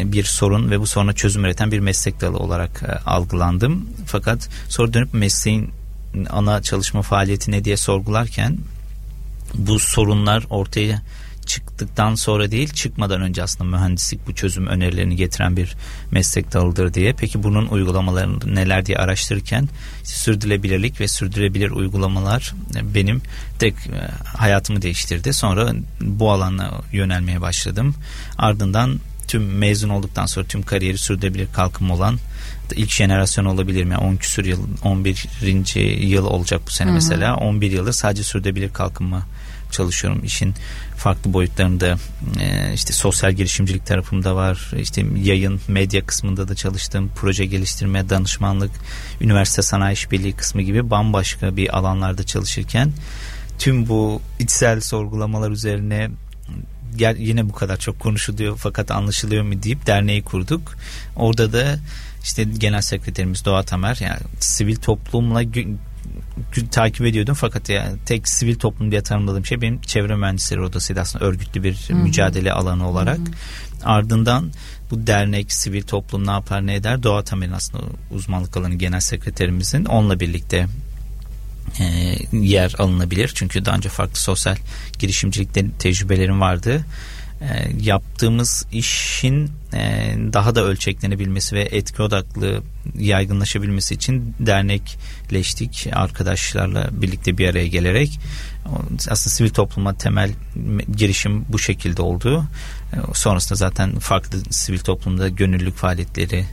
bir 0.04 0.24
sorun 0.24 0.70
ve 0.70 0.80
bu 0.80 0.86
soruna 0.86 1.12
çözüm 1.12 1.44
üreten 1.44 1.72
bir 1.72 1.78
meslek 1.78 2.20
dalı 2.20 2.36
olarak 2.36 2.82
e, 2.82 3.10
algılandım. 3.10 3.88
Fakat 4.06 4.48
sonra 4.68 4.92
dönüp 4.92 5.14
mesleğin 5.14 5.70
ana 6.30 6.62
çalışma 6.62 7.02
faaliyeti 7.02 7.50
ne 7.50 7.64
diye 7.64 7.76
sorgularken 7.76 8.58
bu 9.54 9.78
sorunlar 9.78 10.46
ortaya 10.50 11.02
çıktıktan 11.46 12.14
sonra 12.14 12.50
değil 12.50 12.68
çıkmadan 12.68 13.20
önce 13.20 13.42
aslında 13.42 13.76
mühendislik 13.76 14.26
bu 14.26 14.34
çözüm 14.34 14.66
önerilerini 14.66 15.16
getiren 15.16 15.56
bir 15.56 15.76
meslek 16.10 16.52
dalıdır 16.52 16.94
diye. 16.94 17.12
Peki 17.12 17.42
bunun 17.42 17.66
uygulamaları 17.66 18.54
neler 18.54 18.86
diye 18.86 18.98
araştırırken 18.98 19.68
sürdürülebilirlik 20.04 21.00
ve 21.00 21.08
sürdürülebilir 21.08 21.70
uygulamalar 21.70 22.54
benim 22.94 23.22
tek 23.58 23.74
hayatımı 24.24 24.82
değiştirdi. 24.82 25.32
Sonra 25.32 25.72
bu 26.00 26.30
alana 26.32 26.70
yönelmeye 26.92 27.40
başladım. 27.40 27.94
Ardından 28.38 29.00
tüm 29.30 29.58
mezun 29.58 29.88
olduktan 29.88 30.26
sonra 30.26 30.46
tüm 30.46 30.62
kariyeri 30.62 30.98
sürdürülebilir 30.98 31.48
kalkınma 31.52 31.94
olan 31.94 32.18
ilk 32.72 32.90
jenerasyon 32.90 33.44
olabilir 33.44 33.84
mi? 33.84 33.96
10 33.96 34.16
küsur 34.16 34.44
yıl 34.44 34.66
11. 34.84 35.74
yıl 36.06 36.24
olacak 36.24 36.60
bu 36.66 36.70
sene 36.70 36.88
Hı-hı. 36.88 36.94
mesela. 36.94 37.36
11 37.36 37.70
yıldır 37.70 37.92
sadece 37.92 38.22
sürdürülebilir 38.22 38.72
kalkınma 38.72 39.26
çalışıyorum. 39.70 40.24
İşin 40.24 40.54
farklı 40.96 41.32
boyutlarında 41.32 41.96
e, 42.40 42.74
işte 42.74 42.92
sosyal 42.92 43.32
girişimcilik 43.32 43.86
tarafımda 43.86 44.36
var. 44.36 44.70
İşte 44.78 45.04
yayın, 45.22 45.60
medya 45.68 46.06
kısmında 46.06 46.48
da 46.48 46.54
çalıştım. 46.54 47.10
Proje 47.16 47.46
geliştirme, 47.46 48.08
danışmanlık, 48.08 48.70
üniversite 49.20 49.62
sanayi 49.62 49.94
işbirliği 49.94 50.32
kısmı 50.32 50.62
gibi 50.62 50.90
bambaşka 50.90 51.56
bir 51.56 51.78
alanlarda 51.78 52.22
çalışırken 52.22 52.92
tüm 53.58 53.88
bu 53.88 54.22
içsel 54.38 54.80
sorgulamalar 54.80 55.50
üzerine 55.50 56.10
yine 57.18 57.48
bu 57.48 57.52
kadar 57.52 57.76
çok 57.76 58.00
konuşuluyor 58.00 58.56
fakat 58.56 58.90
anlaşılıyor 58.90 59.44
mu 59.44 59.62
deyip 59.62 59.86
derneği 59.86 60.22
kurduk. 60.22 60.74
Orada 61.16 61.52
da 61.52 61.78
işte 62.22 62.44
genel 62.44 62.80
sekreterimiz 62.80 63.44
Doğa 63.44 63.62
Tamer 63.62 63.98
yani 64.00 64.20
sivil 64.40 64.76
toplumla 64.76 65.42
takip 66.70 67.06
ediyordum 67.06 67.34
fakat 67.34 67.68
yani 67.68 67.98
tek 68.06 68.28
sivil 68.28 68.54
toplum 68.54 68.90
diye 68.90 69.02
tanımladığım 69.02 69.46
şey 69.46 69.60
benim 69.60 69.80
çevre 69.80 70.16
mühendisleri 70.16 70.60
odasıydı 70.60 71.00
aslında 71.00 71.24
örgütlü 71.24 71.62
bir 71.62 71.74
Hı-hı. 71.74 71.96
mücadele 71.96 72.52
alanı 72.52 72.88
olarak. 72.88 73.18
Hı-hı. 73.18 73.84
Ardından 73.84 74.52
bu 74.90 75.06
dernek, 75.06 75.52
sivil 75.52 75.82
toplum 75.82 76.26
ne 76.26 76.30
yapar 76.30 76.66
ne 76.66 76.74
eder? 76.74 77.02
Doğa 77.02 77.22
Tamer'in 77.22 77.52
aslında 77.52 77.84
uzmanlık 78.10 78.56
alanı 78.56 78.74
genel 78.74 79.00
sekreterimizin 79.00 79.84
onunla 79.84 80.20
birlikte 80.20 80.66
e, 81.80 82.16
yer 82.32 82.74
alınabilir. 82.78 83.32
Çünkü 83.34 83.64
daha 83.64 83.76
önce 83.76 83.88
farklı 83.88 84.20
sosyal 84.20 84.56
girişimcilikte 84.98 85.70
tecrübelerim 85.78 86.40
vardı. 86.40 86.84
E, 87.40 87.70
yaptığımız 87.80 88.66
işin 88.72 89.50
e, 89.74 90.14
daha 90.32 90.54
da 90.54 90.64
ölçeklenebilmesi 90.64 91.56
ve 91.56 91.62
etki 91.62 92.02
odaklı 92.02 92.62
yaygınlaşabilmesi 92.98 93.94
için 93.94 94.34
dernekleştik 94.40 95.88
arkadaşlarla 95.92 96.88
birlikte 96.92 97.38
bir 97.38 97.48
araya 97.48 97.66
gelerek 97.66 98.20
aslında 99.08 99.34
sivil 99.34 99.50
topluma 99.50 99.94
temel 99.94 100.30
girişim 100.96 101.44
bu 101.48 101.58
şekilde 101.58 102.02
oldu. 102.02 102.44
E, 102.92 102.96
sonrasında 103.14 103.56
zaten 103.56 103.98
farklı 103.98 104.38
sivil 104.50 104.78
toplumda 104.78 105.28
gönüllülük 105.28 105.76
faaliyetleri 105.76 106.44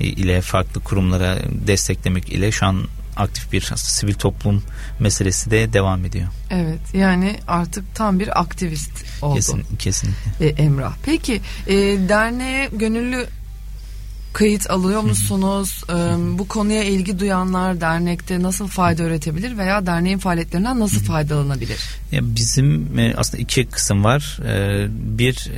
ile 0.00 0.40
farklı 0.40 0.80
kurumlara 0.80 1.38
desteklemek 1.66 2.28
ile 2.28 2.52
şu 2.52 2.66
an 2.66 2.86
aktif 3.16 3.52
bir 3.52 3.72
sivil 3.76 4.14
toplum 4.14 4.62
meselesi 5.00 5.50
de 5.50 5.72
devam 5.72 6.04
ediyor. 6.04 6.28
Evet 6.50 6.94
yani 6.94 7.36
artık 7.48 7.94
tam 7.94 8.20
bir 8.20 8.40
aktivist 8.40 9.04
oldu. 9.22 9.34
Kesin, 9.34 9.62
kesinlikle. 9.78 10.46
E, 10.46 10.48
Emrah. 10.48 10.94
Peki 11.04 11.40
e, 11.66 11.74
derneğe 12.08 12.70
gönüllü 12.72 13.26
kayıt 14.32 14.70
alıyor 14.70 15.00
musunuz? 15.00 15.82
E, 15.88 15.94
bu 16.38 16.48
konuya 16.48 16.84
ilgi 16.84 17.18
duyanlar 17.18 17.80
dernekte 17.80 18.42
nasıl 18.42 18.66
fayda 18.68 19.02
üretebilir 19.02 19.58
veya 19.58 19.86
derneğin 19.86 20.18
faaliyetlerinden 20.18 20.80
nasıl 20.80 21.04
faydalanabilir? 21.04 21.80
Ya 22.12 22.20
bizim 22.22 22.98
e, 22.98 23.14
aslında 23.16 23.42
iki 23.42 23.66
kısım 23.66 24.04
var. 24.04 24.38
E, 24.46 24.86
bir 25.18 25.50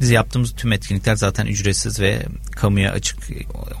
biz 0.00 0.10
yaptığımız 0.10 0.54
tüm 0.54 0.72
etkinlikler 0.72 1.16
zaten 1.16 1.46
ücretsiz 1.46 2.00
ve 2.00 2.22
kamuya 2.56 2.92
açık 2.92 3.18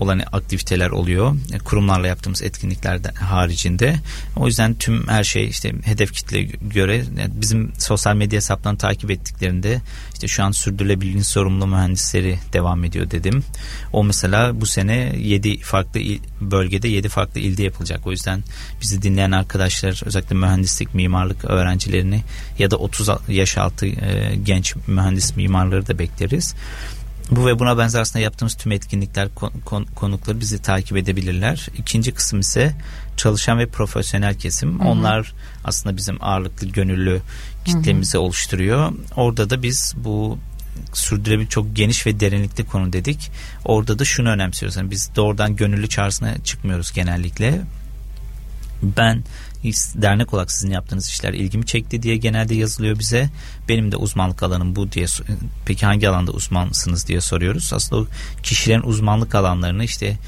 olan 0.00 0.22
aktiviteler 0.32 0.90
oluyor. 0.90 1.36
Kurumlarla 1.64 2.06
yaptığımız 2.06 2.42
etkinlikler 2.42 3.00
haricinde. 3.20 3.96
O 4.36 4.46
yüzden 4.46 4.74
tüm 4.74 5.08
her 5.08 5.24
şey 5.24 5.48
işte 5.48 5.72
hedef 5.84 6.12
kitle 6.12 6.42
göre 6.42 6.96
yani 6.96 7.30
bizim 7.34 7.72
sosyal 7.78 8.16
medya 8.16 8.36
hesaplarını 8.36 8.78
takip 8.78 9.10
ettiklerinde 9.10 9.80
işte 10.14 10.28
şu 10.28 10.44
an 10.44 10.50
sürdürülebilirliğin 10.50 11.22
sorumlu 11.22 11.66
mühendisleri 11.66 12.38
devam 12.52 12.84
ediyor 12.84 13.10
dedim. 13.10 13.44
O 13.92 14.04
mesela 14.04 14.60
bu 14.60 14.66
sene 14.66 15.12
7 15.18 15.60
farklı 15.60 16.00
il, 16.00 16.20
bölgede 16.40 16.88
7 16.88 17.08
farklı 17.08 17.40
ilde 17.40 17.62
yapılacak. 17.62 18.06
O 18.06 18.10
yüzden 18.10 18.44
bizi 18.82 19.02
dinleyen 19.02 19.30
arkadaşlar 19.30 20.02
özellikle 20.06 20.36
mühendislik, 20.36 20.94
mimarlık 20.94 21.44
öğrencilerini 21.44 22.22
ya 22.58 22.70
da 22.70 22.76
30 22.76 23.08
yaş 23.28 23.58
altı 23.58 23.86
e, 23.86 24.36
genç 24.44 24.74
mühendis 24.86 25.36
mimarları 25.36 25.86
da 25.86 25.98
bekleriz. 25.98 26.54
Bu 27.30 27.46
ve 27.46 27.58
buna 27.58 27.78
benzer 27.78 28.00
aslında 28.00 28.24
yaptığımız 28.24 28.54
tüm 28.54 28.72
etkinlikler 28.72 29.28
kon, 29.64 29.84
konukları 29.84 30.40
bizi 30.40 30.62
takip 30.62 30.96
edebilirler. 30.96 31.68
İkinci 31.78 32.14
kısım 32.14 32.40
ise 32.40 32.72
çalışan 33.16 33.58
ve 33.58 33.66
profesyonel 33.66 34.34
kesim. 34.34 34.80
Hı 34.80 34.84
hı. 34.84 34.88
Onlar 34.88 35.32
aslında 35.64 35.96
bizim 35.96 36.24
ağırlıklı 36.24 36.66
gönüllü 36.66 37.20
kitlemizi 37.64 38.14
hı 38.14 38.18
hı. 38.18 38.22
oluşturuyor. 38.22 38.92
Orada 39.16 39.50
da 39.50 39.62
biz 39.62 39.94
bu 39.96 40.38
sürdürülebilir 40.92 41.48
çok 41.48 41.76
geniş 41.76 42.06
ve 42.06 42.20
derinlikli 42.20 42.66
konu 42.66 42.92
dedik. 42.92 43.30
Orada 43.64 43.98
da 43.98 44.04
şunu 44.04 44.28
önemsiyoruz. 44.28 44.76
Yani 44.76 44.90
biz 44.90 45.10
doğrudan 45.16 45.56
gönüllü 45.56 45.88
çağrısına 45.88 46.38
çıkmıyoruz 46.44 46.92
genellikle. 46.92 47.60
Ben 48.82 49.24
dernek 49.72 50.34
olarak 50.34 50.52
sizin 50.52 50.70
yaptığınız 50.70 51.08
işler 51.08 51.32
ilgimi 51.32 51.66
çekti 51.66 52.02
diye 52.02 52.16
genelde 52.16 52.54
yazılıyor 52.54 52.98
bize. 52.98 53.30
Benim 53.68 53.92
de 53.92 53.96
uzmanlık 53.96 54.42
alanım 54.42 54.76
bu 54.76 54.92
diye 54.92 55.06
peki 55.66 55.86
hangi 55.86 56.08
alanda 56.08 56.32
uzmansınız 56.32 57.08
diye 57.08 57.20
soruyoruz. 57.20 57.72
Aslında 57.72 58.02
o 58.02 58.06
kişilerin 58.42 58.82
uzmanlık 58.82 59.34
alanlarını 59.34 59.84
işte 59.84 60.18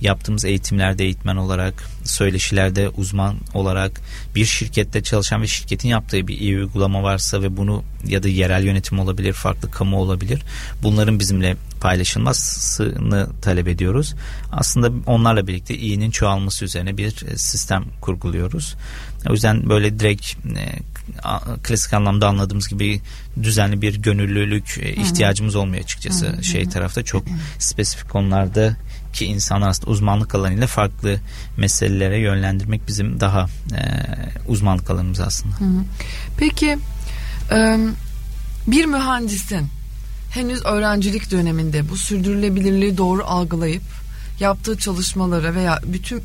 yaptığımız 0.00 0.44
eğitimlerde 0.44 1.04
eğitmen 1.04 1.36
olarak, 1.36 1.84
söyleşilerde 2.04 2.88
uzman 2.88 3.36
olarak 3.54 4.00
bir 4.34 4.44
şirkette 4.44 5.02
çalışan 5.02 5.42
ve 5.42 5.46
şirketin 5.46 5.88
yaptığı 5.88 6.28
bir 6.28 6.38
iyi 6.38 6.56
uygulama 6.58 7.02
varsa 7.02 7.42
ve 7.42 7.56
bunu 7.56 7.84
ya 8.06 8.22
da 8.22 8.28
yerel 8.28 8.64
yönetim 8.64 8.98
olabilir, 8.98 9.32
farklı 9.32 9.70
kamu 9.70 9.96
olabilir. 9.96 10.42
Bunların 10.82 11.18
bizimle 11.18 11.56
paylaşılmasını 11.80 13.28
talep 13.42 13.68
ediyoruz. 13.68 14.14
Aslında 14.52 14.92
onlarla 15.06 15.46
birlikte 15.46 15.76
iyinin 15.76 16.10
çoğalması 16.10 16.64
üzerine 16.64 16.96
bir 16.96 17.10
sistem 17.36 17.84
kurguluyoruz. 18.00 18.74
O 19.28 19.32
yüzden 19.32 19.68
böyle 19.68 19.98
direkt 19.98 20.34
e, 20.56 20.78
klasik 21.62 21.92
anlamda 21.92 22.28
anladığımız 22.28 22.68
gibi 22.68 23.00
düzenli 23.42 23.82
bir 23.82 24.02
gönüllülük 24.02 24.78
e, 24.82 24.92
ihtiyacımız 24.92 25.56
olmuyor 25.56 25.84
açıkçası. 25.84 26.44
Şey 26.44 26.68
tarafta 26.68 27.02
çok 27.02 27.24
spesifik 27.58 28.08
konularda 28.10 28.76
ki 29.12 29.24
insanlar 29.24 29.68
aslında 29.68 29.90
uzmanlık 29.90 30.34
alanıyla 30.34 30.66
farklı 30.66 31.20
meselelere 31.56 32.18
yönlendirmek 32.18 32.88
bizim 32.88 33.20
daha 33.20 33.46
e, 33.72 33.80
uzmanlık 34.48 34.90
alanımız 34.90 35.20
aslında. 35.20 35.54
Peki 36.38 36.78
bir 38.66 38.84
mühendisin 38.84 39.66
henüz 40.30 40.64
öğrencilik 40.64 41.30
döneminde 41.30 41.88
bu 41.88 41.96
sürdürülebilirliği 41.96 42.96
doğru 42.96 43.24
algılayıp 43.24 43.82
yaptığı 44.40 44.78
çalışmalara 44.78 45.54
veya 45.54 45.80
bütün 45.84 46.22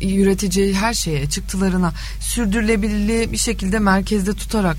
üreteceği 0.00 0.74
her 0.74 0.94
şeye 0.94 1.30
çıktılarına 1.30 1.92
sürdürülebilirliği 2.20 3.32
bir 3.32 3.36
şekilde 3.36 3.78
merkezde 3.78 4.34
tutarak 4.34 4.76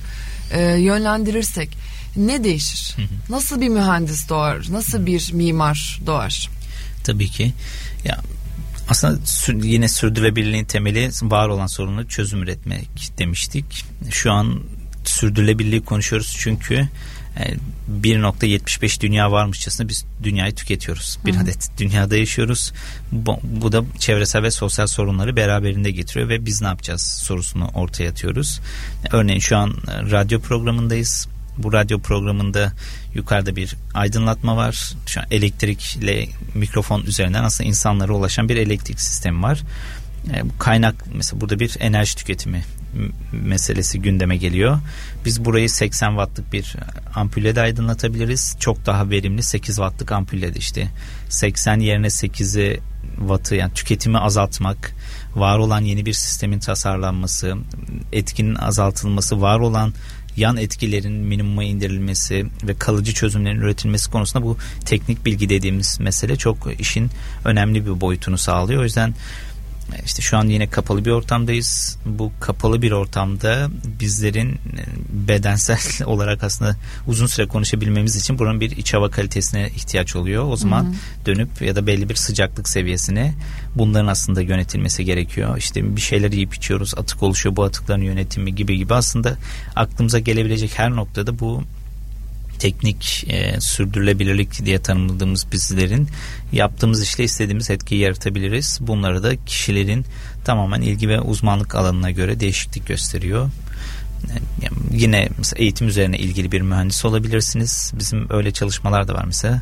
e, 0.52 0.62
yönlendirirsek 0.62 1.78
ne 2.16 2.44
değişir? 2.44 2.96
Nasıl 3.30 3.62
bir 3.62 3.70
mühendis 3.70 4.30
doğar? 4.30 4.66
Nasıl 4.72 5.06
bir 5.06 5.34
mimar 5.34 6.02
doğar? 6.06 6.50
Tabii 7.04 7.30
ki. 7.30 7.54
Ya 8.06 8.22
aslında 8.90 9.20
yine 9.66 9.88
sürdürülebilirliğin 9.88 10.66
temeli 10.66 11.10
var 11.22 11.48
olan 11.48 11.68
sorunu 11.68 12.08
çözüm 12.08 12.44
üretmek 12.44 12.90
demiştik. 13.18 13.86
Şu 14.12 14.32
an 14.32 14.64
sürdürülebilirliği 15.06 15.82
konuşuyoruz 15.82 16.36
çünkü 16.40 16.90
1.75 18.02 18.98
e, 18.98 19.02
dünya 19.02 19.32
varmışçasına 19.32 19.90
biz 19.90 20.06
dünyayı 20.24 20.56
tüketiyoruz. 20.56 21.20
Bir 21.26 21.36
Hı. 21.36 21.40
adet 21.40 21.70
dünyada 21.78 22.18
yaşıyoruz. 22.18 22.72
Bu, 23.12 23.40
bu 23.44 23.72
da 23.72 23.84
çevresel 24.00 24.44
ve 24.44 24.52
sosyal 24.52 24.88
sorunları 24.88 25.36
beraberinde 25.36 25.92
getiriyor 25.92 26.30
ve 26.30 26.46
biz 26.46 26.62
ne 26.62 26.68
yapacağız 26.68 27.02
sorusunu 27.02 27.68
ortaya 27.74 28.10
atıyoruz. 28.10 28.60
Örneğin 29.12 29.40
şu 29.40 29.58
an 29.58 29.74
radyo 29.88 30.40
programındayız 30.40 31.28
bu 31.64 31.74
radyo 31.74 32.00
programında 32.00 32.74
yukarıda 33.14 33.56
bir 33.56 33.76
aydınlatma 33.94 34.58
var. 34.58 34.94
Şu 35.06 35.20
an 35.20 35.26
elektrikle 35.32 36.28
mikrofon 36.54 37.04
üzerinden 37.04 37.44
aslında 37.44 37.68
insanlara 37.68 38.14
ulaşan 38.14 38.50
bir 38.50 38.58
elektrik 38.58 39.02
sistemi 39.02 39.44
var. 39.44 39.62
E, 40.34 40.44
kaynak 40.60 40.96
mesela 41.14 41.42
burada 41.42 41.60
bir 41.60 41.78
enerji 41.80 42.16
tüketimi 42.16 42.64
meselesi 43.32 44.02
gündeme 44.02 44.38
geliyor. 44.38 44.80
Biz 45.26 45.46
burayı 45.46 45.70
80 45.70 46.10
wattlık 46.10 46.54
bir 46.54 46.76
ampulle 47.16 47.56
de 47.56 47.62
aydınlatabiliriz. 47.62 48.58
Çok 48.60 48.86
daha 48.86 49.10
verimli 49.10 49.44
8 49.44 49.76
wattlık 49.76 50.12
ampulle 50.12 50.54
de 50.54 50.60
işte 50.60 50.88
80 51.30 51.80
yerine 51.80 52.08
8'i 52.08 52.80
wattı 53.20 53.56
yani 53.56 53.74
tüketimi 53.74 54.18
azaltmak, 54.18 54.96
var 55.36 55.58
olan 55.58 55.82
yeni 55.82 56.06
bir 56.06 56.14
sistemin 56.14 56.60
tasarlanması, 56.60 57.56
etkinin 58.12 58.56
azaltılması, 58.56 59.42
var 59.42 59.60
olan 59.60 59.94
yan 60.40 60.58
etkilerin 60.58 61.14
minimuma 61.14 61.64
indirilmesi 61.64 62.46
ve 62.64 62.74
kalıcı 62.74 63.14
çözümlerin 63.14 63.60
üretilmesi 63.60 64.12
konusunda 64.12 64.46
bu 64.46 64.58
teknik 64.86 65.26
bilgi 65.26 65.50
dediğimiz 65.50 66.00
mesele 66.00 66.36
çok 66.36 66.80
işin 66.80 67.10
önemli 67.46 67.86
bir 67.86 68.02
boyutunu 68.02 68.38
sağlıyor. 68.38 68.82
O 68.82 68.84
yüzden 68.84 69.14
işte 70.06 70.22
şu 70.22 70.38
an 70.38 70.48
yine 70.48 70.70
kapalı 70.70 71.06
bir 71.06 71.12
ortamdayız. 71.12 71.98
Bu 72.06 72.32
kapalı 72.40 72.82
bir 72.82 72.92
ortamda 72.92 73.70
bizlerin 74.00 74.54
e, 74.54 74.58
bedensel 75.28 75.80
olarak 76.06 76.44
aslında 76.44 76.76
uzun 77.08 77.28
süre 77.28 77.48
konuşabilmemiz 77.48 78.16
için 78.16 78.40
buranın 78.40 78.60
bir 78.60 78.72
iç 78.72 78.94
hava 78.94 79.10
kalitesine 79.10 79.70
ihtiyaç 79.76 80.16
oluyor. 80.16 80.52
O 80.52 80.56
zaman 80.56 80.84
hı 80.84 80.88
hı. 80.88 81.26
dönüp 81.26 81.62
ya 81.62 81.76
da 81.76 81.88
belli 81.88 82.10
bir 82.10 82.16
sıcaklık 82.16 82.70
seviyesine 82.70 83.34
bunların 83.80 84.08
aslında 84.08 84.42
yönetilmesi 84.42 85.06
gerekiyor. 85.06 85.58
İşte 85.58 85.96
bir 85.96 86.02
şeyler 86.02 86.32
yiyip 86.32 86.56
içiyoruz, 86.56 86.94
atık 86.98 87.24
oluşuyor, 87.24 87.56
bu 87.56 87.64
atıkların 87.64 88.02
yönetimi 88.02 88.56
gibi 88.56 88.78
gibi 88.78 88.94
aslında 88.94 89.38
aklımıza 89.76 90.20
gelebilecek 90.20 90.80
her 90.80 90.92
noktada 90.92 91.40
bu 91.40 91.64
teknik 92.60 93.26
e, 93.30 93.62
sürdürülebilirlik 93.62 94.66
diye 94.66 94.82
tanımladığımız 94.82 95.52
bizlerin 95.52 96.08
yaptığımız 96.52 97.04
işle 97.04 97.24
istediğimiz 97.24 97.70
etkiyi 97.70 98.02
yaratabiliriz. 98.02 98.78
Bunları 98.82 99.24
da 99.24 99.46
kişilerin 99.46 100.06
tamamen 100.46 100.82
ilgi 100.82 101.10
ve 101.10 101.22
uzmanlık 101.22 101.76
alanına 101.76 102.12
göre 102.12 102.40
değişiklik 102.40 102.88
gösteriyor. 102.88 103.50
Yani 104.62 104.78
yine 104.92 105.30
eğitim 105.56 105.88
üzerine 105.88 106.18
ilgili 106.18 106.52
bir 106.52 106.62
mühendis 106.62 107.06
olabilirsiniz. 107.06 107.92
Bizim 108.00 108.34
öyle 108.34 108.52
çalışmalar 108.52 109.08
da 109.08 109.14
var 109.14 109.24
mesela 109.26 109.62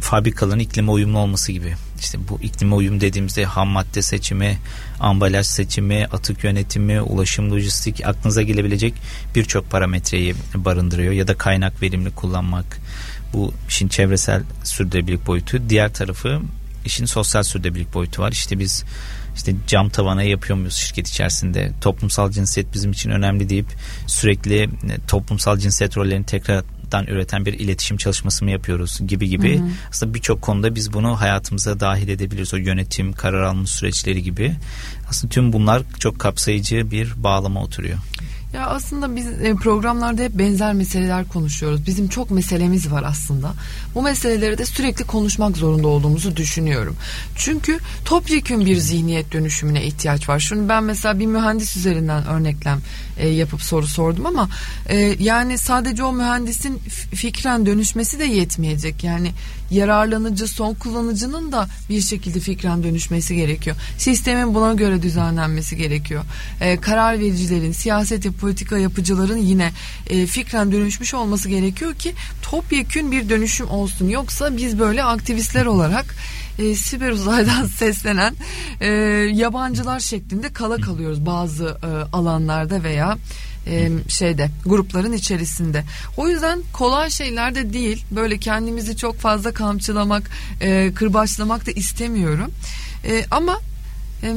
fabrikaların 0.00 0.58
iklime 0.58 0.90
uyumlu 0.90 1.18
olması 1.18 1.52
gibi. 1.52 1.74
İşte 2.06 2.18
bu 2.28 2.38
iklime 2.42 2.74
uyum 2.74 3.00
dediğimizde 3.00 3.44
ham 3.44 3.68
madde 3.68 4.02
seçimi, 4.02 4.58
ambalaj 5.00 5.46
seçimi, 5.46 6.06
atık 6.12 6.44
yönetimi, 6.44 7.00
ulaşım 7.00 7.50
lojistik 7.50 8.06
aklınıza 8.06 8.42
gelebilecek 8.42 8.94
birçok 9.34 9.70
parametreyi 9.70 10.34
barındırıyor 10.54 11.12
ya 11.12 11.28
da 11.28 11.38
kaynak 11.38 11.82
verimli 11.82 12.10
kullanmak. 12.10 12.78
Bu 13.32 13.54
işin 13.68 13.88
çevresel 13.88 14.42
sürdürülebilirlik 14.64 15.26
boyutu. 15.26 15.68
Diğer 15.68 15.92
tarafı 15.92 16.40
işin 16.84 17.06
sosyal 17.06 17.42
sürdürülebilirlik 17.42 17.94
boyutu 17.94 18.22
var. 18.22 18.32
İşte 18.32 18.58
biz 18.58 18.84
işte 19.36 19.54
cam 19.66 19.88
tavana 19.88 20.22
yapıyor 20.22 20.58
muyuz 20.58 20.74
şirket 20.74 21.08
içerisinde 21.08 21.72
toplumsal 21.80 22.30
cinsiyet 22.30 22.74
bizim 22.74 22.92
için 22.92 23.10
önemli 23.10 23.48
deyip 23.48 23.66
sürekli 24.06 24.70
toplumsal 25.08 25.58
cinsiyet 25.58 25.96
rollerini 25.96 26.26
tekrar 26.26 26.64
dan 26.92 27.06
üreten 27.06 27.46
bir 27.46 27.52
iletişim 27.52 27.96
çalışması 27.96 28.44
mı 28.44 28.50
yapıyoruz 28.50 29.00
gibi 29.06 29.28
gibi. 29.28 29.58
Hı 29.58 29.62
hı. 29.62 29.68
Aslında 29.90 30.14
birçok 30.14 30.42
konuda 30.42 30.74
biz 30.74 30.92
bunu 30.92 31.20
hayatımıza 31.20 31.80
dahil 31.80 32.08
edebiliriz. 32.08 32.54
O 32.54 32.56
yönetim, 32.56 33.12
karar 33.12 33.42
alma 33.42 33.66
süreçleri 33.66 34.22
gibi. 34.22 34.52
Aslında 35.10 35.30
tüm 35.30 35.52
bunlar 35.52 35.82
çok 35.98 36.18
kapsayıcı 36.18 36.90
bir 36.90 37.22
bağlama 37.22 37.62
oturuyor. 37.62 37.98
Ya 38.54 38.66
aslında 38.66 39.16
biz 39.16 39.26
e, 39.26 39.54
programlarda 39.54 40.22
hep 40.22 40.38
benzer 40.38 40.72
meseleler 40.72 41.28
konuşuyoruz. 41.28 41.86
Bizim 41.86 42.08
çok 42.08 42.30
meselemiz 42.30 42.92
var 42.92 43.04
aslında. 43.06 43.52
Bu 43.96 44.02
meseleleri 44.02 44.58
de 44.58 44.66
sürekli 44.66 45.04
konuşmak 45.04 45.56
zorunda 45.56 45.88
olduğumuzu 45.88 46.36
düşünüyorum. 46.36 46.96
Çünkü 47.36 47.78
topyekün 48.04 48.66
bir 48.66 48.76
zihniyet 48.76 49.32
dönüşümüne 49.32 49.84
ihtiyaç 49.84 50.28
var. 50.28 50.40
Şunu 50.40 50.68
ben 50.68 50.84
mesela 50.84 51.18
bir 51.18 51.26
mühendis 51.26 51.76
üzerinden 51.76 52.26
örneklem 52.26 52.80
e, 53.18 53.28
yapıp 53.28 53.62
soru 53.62 53.86
sordum 53.86 54.26
ama 54.26 54.48
e, 54.88 54.96
yani 55.18 55.58
sadece 55.58 56.04
o 56.04 56.12
mühendisin 56.12 56.78
fikren 57.14 57.66
dönüşmesi 57.66 58.18
de 58.18 58.24
yetmeyecek. 58.24 59.04
Yani 59.04 59.32
yararlanıcı 59.70 60.48
son 60.48 60.74
kullanıcının 60.74 61.52
da 61.52 61.68
bir 61.88 62.00
şekilde 62.00 62.40
fikren 62.40 62.82
dönüşmesi 62.82 63.36
gerekiyor. 63.36 63.76
Sistemin 63.98 64.54
buna 64.54 64.74
göre 64.74 65.02
düzenlenmesi 65.02 65.76
gerekiyor. 65.76 66.24
E, 66.60 66.76
karar 66.76 67.20
vericilerin, 67.20 67.72
siyaset 67.72 68.26
ve 68.26 68.30
politika 68.30 68.78
yapıcıların 68.78 69.36
yine 69.36 69.72
e, 70.10 70.26
fikren 70.26 70.72
dönüşmüş 70.72 71.14
olması 71.14 71.48
gerekiyor 71.48 71.94
ki 71.94 72.14
topyekün 72.42 73.12
bir 73.12 73.28
dönüşüm 73.28 73.70
olsun. 73.70 73.85
Yoksa 74.08 74.56
biz 74.56 74.78
böyle 74.78 75.04
aktivistler 75.04 75.66
olarak 75.66 76.14
e, 76.58 76.74
siber 76.74 77.10
uzaydan 77.10 77.66
seslenen 77.78 78.34
e, 78.80 78.86
yabancılar 79.34 80.00
şeklinde 80.00 80.52
kala 80.52 80.76
kalıyoruz 80.76 81.26
bazı 81.26 81.78
e, 81.82 82.16
alanlarda 82.16 82.82
veya 82.82 83.18
e, 83.66 83.90
şeyde 84.08 84.50
grupların 84.66 85.12
içerisinde. 85.12 85.84
O 86.16 86.28
yüzden 86.28 86.60
kolay 86.72 87.10
şeyler 87.10 87.54
de 87.54 87.72
değil. 87.72 88.04
Böyle 88.10 88.38
kendimizi 88.38 88.96
çok 88.96 89.18
fazla 89.18 89.52
kamçılamak, 89.52 90.30
e, 90.60 90.92
kırbaçlamak 90.94 91.66
da 91.66 91.70
istemiyorum. 91.70 92.52
E, 93.04 93.24
ama 93.30 93.60
e, 94.22 94.34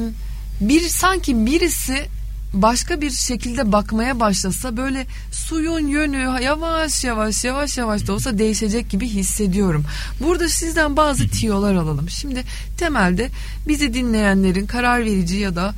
bir 0.61 0.81
sanki 0.81 1.45
birisi 1.45 2.05
başka 2.53 3.01
bir 3.01 3.11
şekilde 3.11 3.71
bakmaya 3.71 4.19
başlasa 4.19 4.77
böyle 4.77 5.07
suyun 5.31 5.87
yönü 5.87 6.43
yavaş 6.43 7.03
yavaş 7.03 7.43
yavaş 7.43 7.77
yavaş 7.77 8.07
da 8.07 8.13
olsa 8.13 8.37
değişecek 8.37 8.89
gibi 8.89 9.07
hissediyorum. 9.07 9.85
Burada 10.19 10.49
sizden 10.49 10.97
bazı 10.97 11.27
tiyolar 11.27 11.75
alalım. 11.75 12.09
Şimdi 12.09 12.43
temelde 12.77 13.29
bizi 13.67 13.93
dinleyenlerin 13.93 14.65
karar 14.65 14.99
verici 15.05 15.35
ya 15.35 15.55
da 15.55 15.73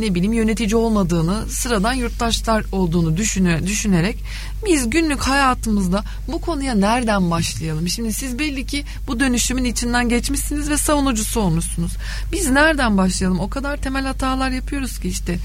ne 0.00 0.14
bileyim 0.14 0.32
yönetici 0.32 0.76
olmadığını, 0.76 1.48
sıradan 1.48 1.92
yurttaşlar 1.92 2.64
olduğunu 2.72 3.16
düşüne, 3.16 3.66
düşünerek 3.66 4.18
biz 4.66 4.90
günlük 4.90 5.20
hayatımızda 5.20 6.04
bu 6.32 6.40
konuya 6.40 6.74
nereden 6.74 7.30
başlayalım? 7.30 7.88
Şimdi 7.88 8.12
siz 8.12 8.38
belli 8.38 8.66
ki 8.66 8.84
bu 9.08 9.20
dönüşümün 9.20 9.64
içinden 9.64 10.08
geçmişsiniz 10.08 10.70
ve 10.70 10.76
savunucusu 10.76 11.40
olmuşsunuz. 11.40 11.92
Biz 12.32 12.50
nereden 12.50 12.98
başlayalım? 12.98 13.40
O 13.40 13.50
kadar 13.50 13.76
temel 13.76 14.06
hatalar 14.06 14.50
yapıyoruz 14.50 14.98
ki 14.98 15.08
işte 15.08 15.38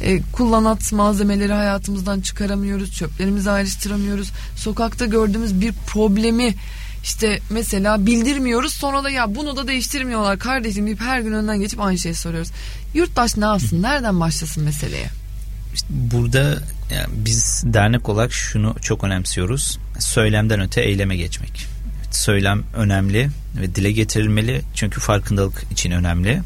e, 0.00 0.22
kullanat 0.32 0.92
malzemeleri 0.92 1.52
hayatımızdan 1.52 2.20
çıkaramıyoruz, 2.20 2.92
çöplerimizi 2.92 3.50
ayrıştıramıyoruz. 3.50 4.30
Sokakta 4.56 5.06
gördüğümüz 5.06 5.60
bir 5.60 5.72
problemi 5.86 6.54
işte 7.04 7.40
mesela 7.50 8.06
bildirmiyoruz 8.06 8.72
sonra 8.72 9.04
da 9.04 9.10
ya 9.10 9.34
bunu 9.34 9.56
da 9.56 9.68
değiştirmiyorlar 9.68 10.38
kardeşim 10.38 10.86
deyip 10.86 11.00
her 11.00 11.20
gün 11.20 11.32
önden 11.32 11.60
geçip 11.60 11.80
aynı 11.80 11.98
şeyi 11.98 12.14
soruyoruz. 12.14 12.50
Yurttaş 12.94 13.36
ne 13.36 13.44
yapsın? 13.44 13.82
Nereden 13.82 14.20
başlasın 14.20 14.64
meseleye? 14.64 15.06
İşte 15.74 15.86
burada 15.90 16.62
yani 16.90 17.06
biz 17.12 17.62
dernek 17.66 18.08
olarak 18.08 18.32
şunu 18.32 18.74
çok 18.80 19.04
önemsiyoruz. 19.04 19.78
Söylemden 19.98 20.60
öte 20.60 20.80
eyleme 20.80 21.16
geçmek. 21.16 21.66
Söylem 22.10 22.62
önemli 22.76 23.28
ve 23.60 23.74
dile 23.74 23.92
getirilmeli 23.92 24.62
çünkü 24.74 25.00
farkındalık 25.00 25.64
için 25.70 25.90
önemli. 25.90 26.42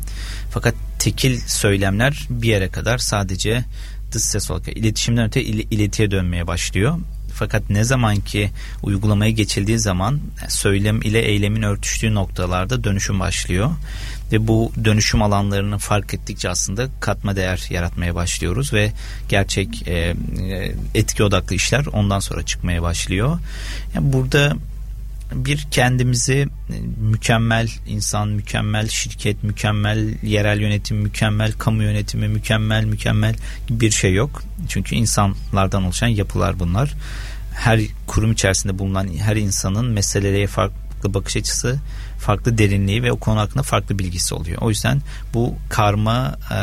Fakat 0.51 0.75
tekil 0.99 1.41
söylemler 1.47 2.27
bir 2.31 2.49
yere 2.49 2.69
kadar 2.69 2.99
sadece 2.99 3.65
dış 4.13 4.23
ses 4.23 4.51
olarak 4.51 4.69
iletişimden 4.69 5.27
öte 5.27 5.43
il, 5.43 5.67
iletiye 5.71 6.11
dönmeye 6.11 6.47
başlıyor. 6.47 6.99
Fakat 7.35 7.71
ne 7.71 7.85
zaman 7.85 8.17
ki 8.17 8.51
uygulamaya 8.83 9.31
geçildiği 9.31 9.79
zaman 9.79 10.21
söylem 10.49 11.03
ile 11.03 11.21
eylemin 11.21 11.63
örtüştüğü 11.63 12.15
noktalarda 12.15 12.85
dönüşüm 12.85 13.21
başlıyor. 13.21 13.71
Ve 14.33 14.49
bu 14.49 14.73
dönüşüm 14.85 15.23
alanlarını 15.23 15.79
fark 15.79 16.15
ettikçe 16.15 16.51
aslında 16.51 16.89
katma 17.01 17.37
değer 17.37 17.67
yaratmaya 17.71 18.15
başlıyoruz 18.15 18.73
ve 18.73 18.93
gerçek 19.29 19.89
e, 19.89 19.95
e 19.95 20.15
etki 20.95 21.23
odaklı 21.25 21.55
işler 21.55 21.87
ondan 21.87 22.21
sonra 22.21 22.43
çıkmaya 22.43 22.83
başlıyor. 22.83 23.39
Yani 23.95 24.13
burada 24.13 24.57
bir 25.35 25.67
kendimizi 25.71 26.35
e, 26.35 26.81
mükemmel 27.01 27.69
insan, 27.87 28.29
mükemmel 28.29 28.89
şirket, 28.89 29.45
mükemmel 29.45 30.23
yerel 30.23 30.61
yönetim, 30.61 30.97
mükemmel 30.97 31.53
kamu 31.53 31.83
yönetimi, 31.83 32.29
mükemmel 32.29 32.85
mükemmel 32.85 33.35
bir 33.71 33.91
şey 33.91 34.15
yok. 34.15 34.43
Çünkü 34.69 34.95
insanlardan 34.95 35.85
oluşan 35.85 36.09
yapılar 36.09 36.59
bunlar. 36.59 36.95
Her 37.55 37.81
kurum 38.07 38.33
içerisinde 38.33 38.79
bulunan 38.79 39.09
her 39.19 39.37
insanın 39.37 39.87
meselelere 39.87 40.47
farklı 40.47 41.15
bakış 41.15 41.37
açısı, 41.37 41.81
farklı 42.19 42.59
derinliği 42.59 43.03
ve 43.03 43.13
o 43.13 43.19
konu 43.19 43.41
hakkında 43.41 43.63
farklı 43.63 43.99
bilgisi 43.99 44.35
oluyor. 44.35 44.63
O 44.63 44.69
yüzden 44.69 45.01
bu 45.35 45.55
karma 45.69 46.39
e, 46.51 46.59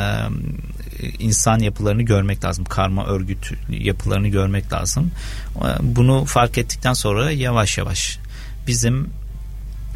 insan 1.19 1.59
yapılarını 1.59 2.01
görmek 2.01 2.45
lazım. 2.45 2.65
Karma 2.65 3.05
örgüt 3.05 3.51
yapılarını 3.69 4.27
görmek 4.27 4.73
lazım. 4.73 5.11
E, 5.55 5.67
bunu 5.81 6.25
fark 6.25 6.57
ettikten 6.57 6.93
sonra 6.93 7.31
yavaş 7.31 7.77
yavaş 7.77 8.19
bizim 8.67 9.09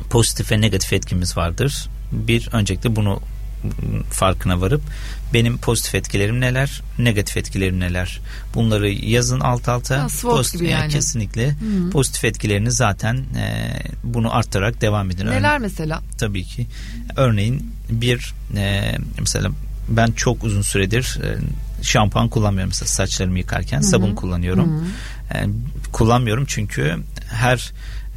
pozitif 0.10 0.52
ve 0.52 0.62
negatif 0.62 0.94
etkimiz 0.94 1.38
vardır. 1.38 1.88
Bir 2.12 2.50
öncelikle 2.52 2.96
bunu 2.96 3.22
farkına 4.12 4.62
varıp 4.62 4.82
benim 5.34 5.58
pozitif 5.58 5.96
etkilerim 5.96 6.42
neler, 6.42 6.82
negatif 7.00 7.38
etkilerim 7.38 7.80
neler. 7.80 8.20
Bunları 8.54 8.90
yazın 8.90 9.40
alt 9.40 9.70
alta. 9.70 10.04
Ha, 10.04 10.08
pozitif, 10.22 10.60
gibi 10.60 10.70
yani. 10.70 10.92
Kesinlikle. 10.92 11.50
Hı-hı. 11.50 11.90
Pozitif 11.90 12.26
etkilerini 12.26 12.72
zaten 12.72 13.16
e, 13.16 13.74
bunu 14.04 14.36
arttırarak 14.36 14.82
devam 14.82 15.12
edin. 15.12 15.26
Neler 15.26 15.56
Örne- 15.56 15.62
mesela? 15.62 16.02
Tabii 16.18 16.44
ki. 16.44 16.68
Örneğin 17.16 17.72
bir 17.90 18.34
e, 18.58 18.96
mesela 19.20 19.52
ben 19.90 20.12
çok 20.12 20.44
uzun 20.44 20.62
süredir 20.62 21.20
e, 21.24 21.38
şampuan 21.84 22.30
kullanmıyorum 22.30 22.70
mesela 22.70 22.88
saçlarımı 22.88 23.40
yıkarken 23.40 23.78
Hı-hı. 23.78 23.88
sabun 23.88 24.16
kullanıyorum. 24.16 24.88
E, 25.34 25.46
kullanmıyorum 25.92 26.46
çünkü 26.48 26.96
her 27.32 27.72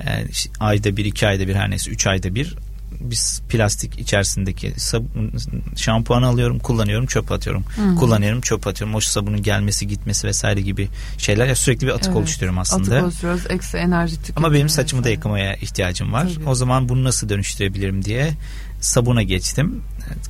e, 0.06 0.26
ayda 0.60 0.96
bir 0.96 1.04
iki 1.04 1.26
ayda 1.26 1.48
bir 1.48 1.54
her 1.54 1.70
neyse 1.70 1.90
üç 1.90 2.06
ayda 2.06 2.34
bir 2.34 2.56
biz 3.00 3.42
plastik 3.48 3.98
içerisindeki 3.98 4.72
sabun, 4.76 5.32
şampuanı 5.76 6.26
alıyorum 6.26 6.58
kullanıyorum 6.58 7.06
çöp 7.06 7.32
atıyorum. 7.32 7.64
Hı-hı. 7.76 7.94
Kullanıyorum 7.94 8.40
çöp 8.40 8.66
atıyorum. 8.66 8.94
O 8.94 9.00
sabunun 9.00 9.42
gelmesi 9.42 9.86
gitmesi 9.86 10.26
vesaire 10.26 10.60
gibi 10.60 10.88
şeyler 11.18 11.46
ya 11.46 11.54
sürekli 11.54 11.86
bir 11.86 11.92
atık 11.92 12.06
evet. 12.06 12.16
oluşturuyorum 12.16 12.58
aslında. 12.58 12.94
Atık 12.94 13.04
oluşturuyoruz 13.04 13.42
eksi 13.50 13.76
enerji 13.76 14.16
Ama 14.36 14.52
benim 14.52 14.68
saçımı 14.68 15.04
da 15.04 15.08
yıkamaya 15.08 15.54
ihtiyacım 15.54 16.12
var. 16.12 16.30
Tabii. 16.34 16.48
O 16.48 16.54
zaman 16.54 16.88
bunu 16.88 17.04
nasıl 17.04 17.28
dönüştürebilirim 17.28 18.04
diye 18.04 18.32
sabuna 18.80 19.22
geçtim. 19.22 19.82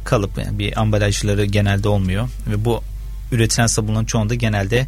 Kalıp 0.05 0.39
yani 0.39 0.59
bir 0.59 0.81
ambalajları 0.81 1.45
genelde 1.45 1.89
olmuyor 1.89 2.29
ve 2.51 2.65
bu 2.65 2.83
üretilen 3.33 3.67
sabunların 3.67 4.05
çoğunda 4.05 4.35
genelde 4.35 4.87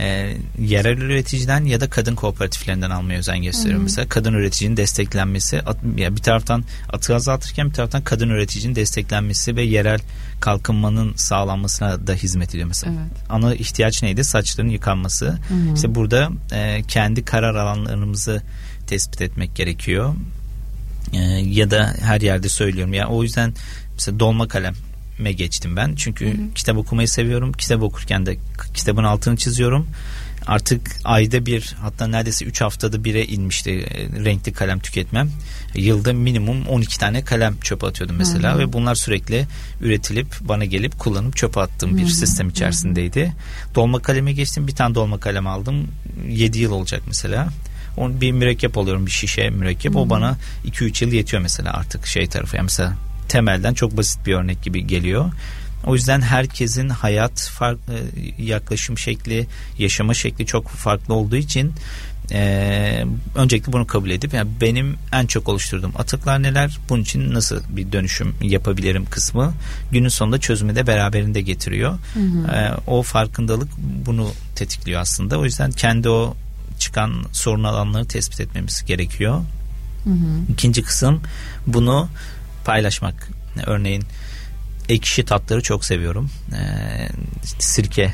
e, 0.00 0.36
yerel 0.58 0.98
üreticiden 0.98 1.64
ya 1.64 1.80
da 1.80 1.90
kadın 1.90 2.14
kooperatiflerinden 2.14 2.90
almaya 2.90 3.18
özen 3.18 3.42
gösteriyorum. 3.42 3.78
Hı-hı. 3.78 3.84
Mesela 3.84 4.08
kadın 4.08 4.34
üreticinin 4.34 4.76
desteklenmesi 4.76 5.60
at, 5.60 5.76
ya 5.96 6.16
bir 6.16 6.22
taraftan 6.22 6.64
atığı 6.92 7.14
azaltırken 7.14 7.68
bir 7.68 7.74
taraftan 7.74 8.02
kadın 8.02 8.28
üreticinin 8.28 8.74
desteklenmesi 8.74 9.56
ve 9.56 9.62
yerel 9.62 10.00
kalkınmanın 10.40 11.14
sağlanmasına 11.16 12.06
da 12.06 12.14
hizmet 12.14 12.48
ediyor 12.48 12.68
mesela. 12.68 12.92
Evet. 12.92 13.30
Ana 13.30 13.54
ihtiyaç 13.54 14.02
neydi? 14.02 14.24
Saçların 14.24 14.68
yıkanması. 14.68 15.26
Hı-hı. 15.26 15.74
İşte 15.74 15.94
burada 15.94 16.30
e, 16.52 16.82
kendi 16.88 17.24
karar 17.24 17.54
alanlarımızı 17.54 18.42
tespit 18.86 19.22
etmek 19.22 19.56
gerekiyor. 19.56 20.14
E, 21.12 21.18
ya 21.42 21.70
da 21.70 21.94
her 22.00 22.20
yerde 22.20 22.48
söylüyorum 22.48 22.94
ya 22.94 23.08
o 23.08 23.22
yüzden 23.22 23.54
mesela 23.94 24.20
dolma 24.20 24.48
kalem 24.48 24.74
me 25.18 25.32
geçtim 25.32 25.76
ben. 25.76 25.94
Çünkü 25.94 26.26
hı 26.26 26.30
hı. 26.30 26.54
kitap 26.54 26.76
okumayı 26.76 27.08
seviyorum. 27.08 27.52
Kitap 27.52 27.82
okurken 27.82 28.26
de 28.26 28.36
kitabın 28.74 29.04
altını 29.04 29.36
çiziyorum. 29.36 29.86
Artık 30.46 30.96
ayda 31.04 31.46
bir 31.46 31.74
hatta 31.80 32.06
neredeyse 32.06 32.44
3 32.44 32.60
haftada 32.60 33.04
bire 33.04 33.24
inmişti 33.24 33.70
e, 33.70 34.24
renkli 34.24 34.52
kalem 34.52 34.78
tüketmem. 34.78 35.30
Yılda 35.74 36.12
minimum 36.12 36.66
12 36.66 36.98
tane 36.98 37.24
kalem 37.24 37.56
çöpe 37.60 37.86
atıyordum 37.86 38.16
mesela 38.16 38.52
hı 38.52 38.54
hı. 38.54 38.58
ve 38.58 38.72
bunlar 38.72 38.94
sürekli 38.94 39.46
üretilip 39.80 40.26
bana 40.40 40.64
gelip 40.64 40.98
kullanıp 40.98 41.36
çöpe 41.36 41.60
attığım 41.60 41.96
bir 41.96 42.02
hı 42.02 42.06
hı. 42.06 42.10
sistem 42.10 42.48
içerisindeydi. 42.48 43.22
Hı 43.22 43.28
hı. 43.28 43.74
Dolma 43.74 43.98
kaleme 43.98 44.32
geçtim. 44.32 44.66
Bir 44.66 44.74
tane 44.74 44.94
dolma 44.94 45.20
kalem 45.20 45.46
aldım. 45.46 45.88
7 46.28 46.58
yıl 46.58 46.72
olacak 46.72 47.02
mesela. 47.06 47.48
On 47.96 48.20
bir 48.20 48.32
mürekkep 48.32 48.78
alıyorum 48.78 49.06
bir 49.06 49.10
şişe 49.10 49.50
mürekkep. 49.50 49.94
Hı 49.94 49.98
hı. 49.98 50.02
O 50.02 50.10
bana 50.10 50.36
2-3 50.66 51.04
yıl 51.04 51.12
yetiyor 51.12 51.42
mesela 51.42 51.72
artık 51.72 52.06
şey 52.06 52.26
tarafı. 52.26 52.56
Yani 52.56 52.64
mesela 52.64 52.96
temelden 53.28 53.74
çok 53.74 53.96
basit 53.96 54.26
bir 54.26 54.34
örnek 54.34 54.62
gibi 54.62 54.86
geliyor. 54.86 55.30
O 55.86 55.94
yüzden 55.94 56.20
herkesin 56.20 56.88
hayat 56.88 57.40
fark, 57.40 57.78
e, 57.78 58.42
yaklaşım 58.42 58.98
şekli, 58.98 59.46
yaşama 59.78 60.14
şekli 60.14 60.46
çok 60.46 60.68
farklı 60.68 61.14
olduğu 61.14 61.36
için 61.36 61.72
e, 62.32 63.04
öncelikle 63.34 63.72
bunu 63.72 63.86
kabul 63.86 64.10
edip 64.10 64.34
yani 64.34 64.50
benim 64.60 64.96
en 65.12 65.26
çok 65.26 65.48
oluşturduğum 65.48 65.92
atıklar 65.98 66.42
neler, 66.42 66.78
bunun 66.88 67.02
için 67.02 67.34
nasıl 67.34 67.60
bir 67.68 67.92
dönüşüm 67.92 68.34
yapabilirim 68.42 69.06
kısmı 69.10 69.54
günün 69.92 70.08
sonunda 70.08 70.40
çözümü 70.40 70.76
de 70.76 70.86
beraberinde 70.86 71.40
getiriyor. 71.40 71.98
Hı 72.14 72.20
hı. 72.20 72.56
E, 72.56 72.72
o 72.86 73.02
farkındalık 73.02 73.68
bunu 74.06 74.30
tetikliyor 74.54 75.00
aslında. 75.00 75.38
O 75.38 75.44
yüzden 75.44 75.70
kendi 75.70 76.08
o 76.08 76.34
çıkan 76.78 77.12
sorun 77.32 77.64
alanları 77.64 78.04
tespit 78.04 78.40
etmemiz 78.40 78.84
gerekiyor. 78.86 79.40
Hı 80.04 80.10
hı. 80.10 80.52
İkinci 80.52 80.82
kısım 80.82 81.20
bunu 81.66 82.08
paylaşmak. 82.66 83.28
Örneğin 83.66 84.04
ekşi 84.88 85.24
tatları 85.24 85.62
çok 85.62 85.84
seviyorum. 85.84 86.30
Ee, 86.52 87.08
işte 87.44 87.60
sirke 87.60 88.12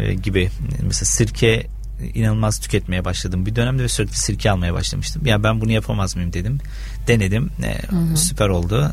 e, 0.00 0.14
gibi 0.14 0.50
mesela 0.82 1.04
sirke 1.04 1.66
inanılmaz 2.14 2.60
tüketmeye 2.60 3.04
başladım 3.04 3.46
bir 3.46 3.56
dönemde 3.56 3.82
ve 3.82 3.88
sürekli 3.88 4.16
sirke 4.16 4.50
almaya 4.50 4.74
başlamıştım. 4.74 5.26
Ya 5.26 5.42
ben 5.42 5.60
bunu 5.60 5.72
yapamaz 5.72 6.16
mıyım 6.16 6.32
dedim. 6.32 6.58
Denedim. 7.06 7.50
Ee, 7.62 7.78
hı 7.88 7.96
hı. 7.96 8.16
Süper 8.16 8.48
oldu. 8.48 8.92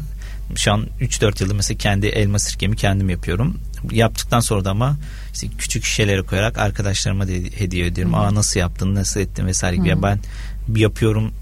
Şu 0.55 0.73
an 0.73 0.87
3-4 1.01 1.43
yıldır 1.43 1.55
mesela 1.55 1.77
kendi 1.77 2.07
elma 2.07 2.39
sirkemi 2.39 2.75
kendim 2.75 3.09
yapıyorum. 3.09 3.57
Yaptıktan 3.91 4.39
sonra 4.39 4.65
da 4.65 4.71
ama 4.71 4.97
işte 5.33 5.47
küçük 5.57 5.83
şişelere 5.85 6.21
koyarak 6.21 6.57
arkadaşlarıma 6.57 7.27
de 7.27 7.59
hediye 7.59 7.85
ediyorum. 7.85 8.13
Hı 8.13 8.17
hı. 8.17 8.21
Aa 8.21 8.35
nasıl 8.35 8.59
yaptın, 8.59 8.95
nasıl 8.95 9.19
ettin 9.19 9.47
vesaire 9.47 9.75
gibi. 9.75 9.89
Hı 9.89 9.93
hı. 9.93 9.97
Ya 9.97 10.03
ben 10.03 10.19
yapıyorum 10.75 11.33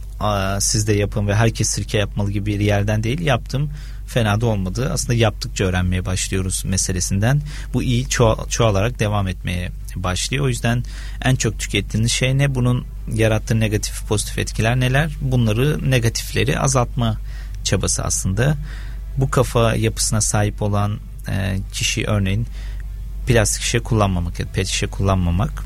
siz 0.60 0.88
de 0.88 0.94
yapın 0.94 1.28
ve 1.28 1.36
herkes 1.36 1.70
sirke 1.70 1.98
yapmalı 1.98 2.32
gibi 2.32 2.46
bir 2.46 2.66
yerden 2.66 3.04
değil 3.04 3.20
yaptım 3.20 3.70
fena 4.10 4.42
da 4.42 4.46
olmadı. 4.46 4.90
Aslında 4.94 5.14
yaptıkça 5.14 5.66
öğrenmeye 5.66 6.06
başlıyoruz 6.06 6.64
meselesinden. 6.66 7.42
Bu 7.74 7.84
iyi 7.84 8.10
çoğal, 8.10 8.48
çoğalarak 8.50 9.00
devam 9.00 9.28
etmeye 9.28 9.72
başlıyor. 9.96 10.46
O 10.46 10.50
yüzden 10.50 10.84
en 11.22 11.36
çok 11.36 11.60
tükettiğiniz 11.60 12.12
şey 12.12 12.38
ne? 12.38 12.56
Bunun 12.56 12.86
yarattığı 13.14 13.60
negatif 13.60 14.08
pozitif 14.08 14.40
etkiler 14.40 14.80
neler? 14.80 15.12
Bunları 15.22 15.92
negatifleri 15.92 16.60
azaltma 16.60 17.18
çabası 17.64 18.04
aslında. 18.04 18.58
Bu 19.18 19.30
kafa 19.30 19.76
yapısına 19.76 20.22
sahip 20.22 20.62
olan 20.62 21.00
e, 21.30 21.58
kişi 21.74 22.06
örneğin 22.06 22.48
plastik 23.28 23.64
şişe 23.64 23.80
kullanmamak, 23.80 24.54
pet 24.54 24.68
şişe 24.68 24.88
kullanmamak. 24.88 25.64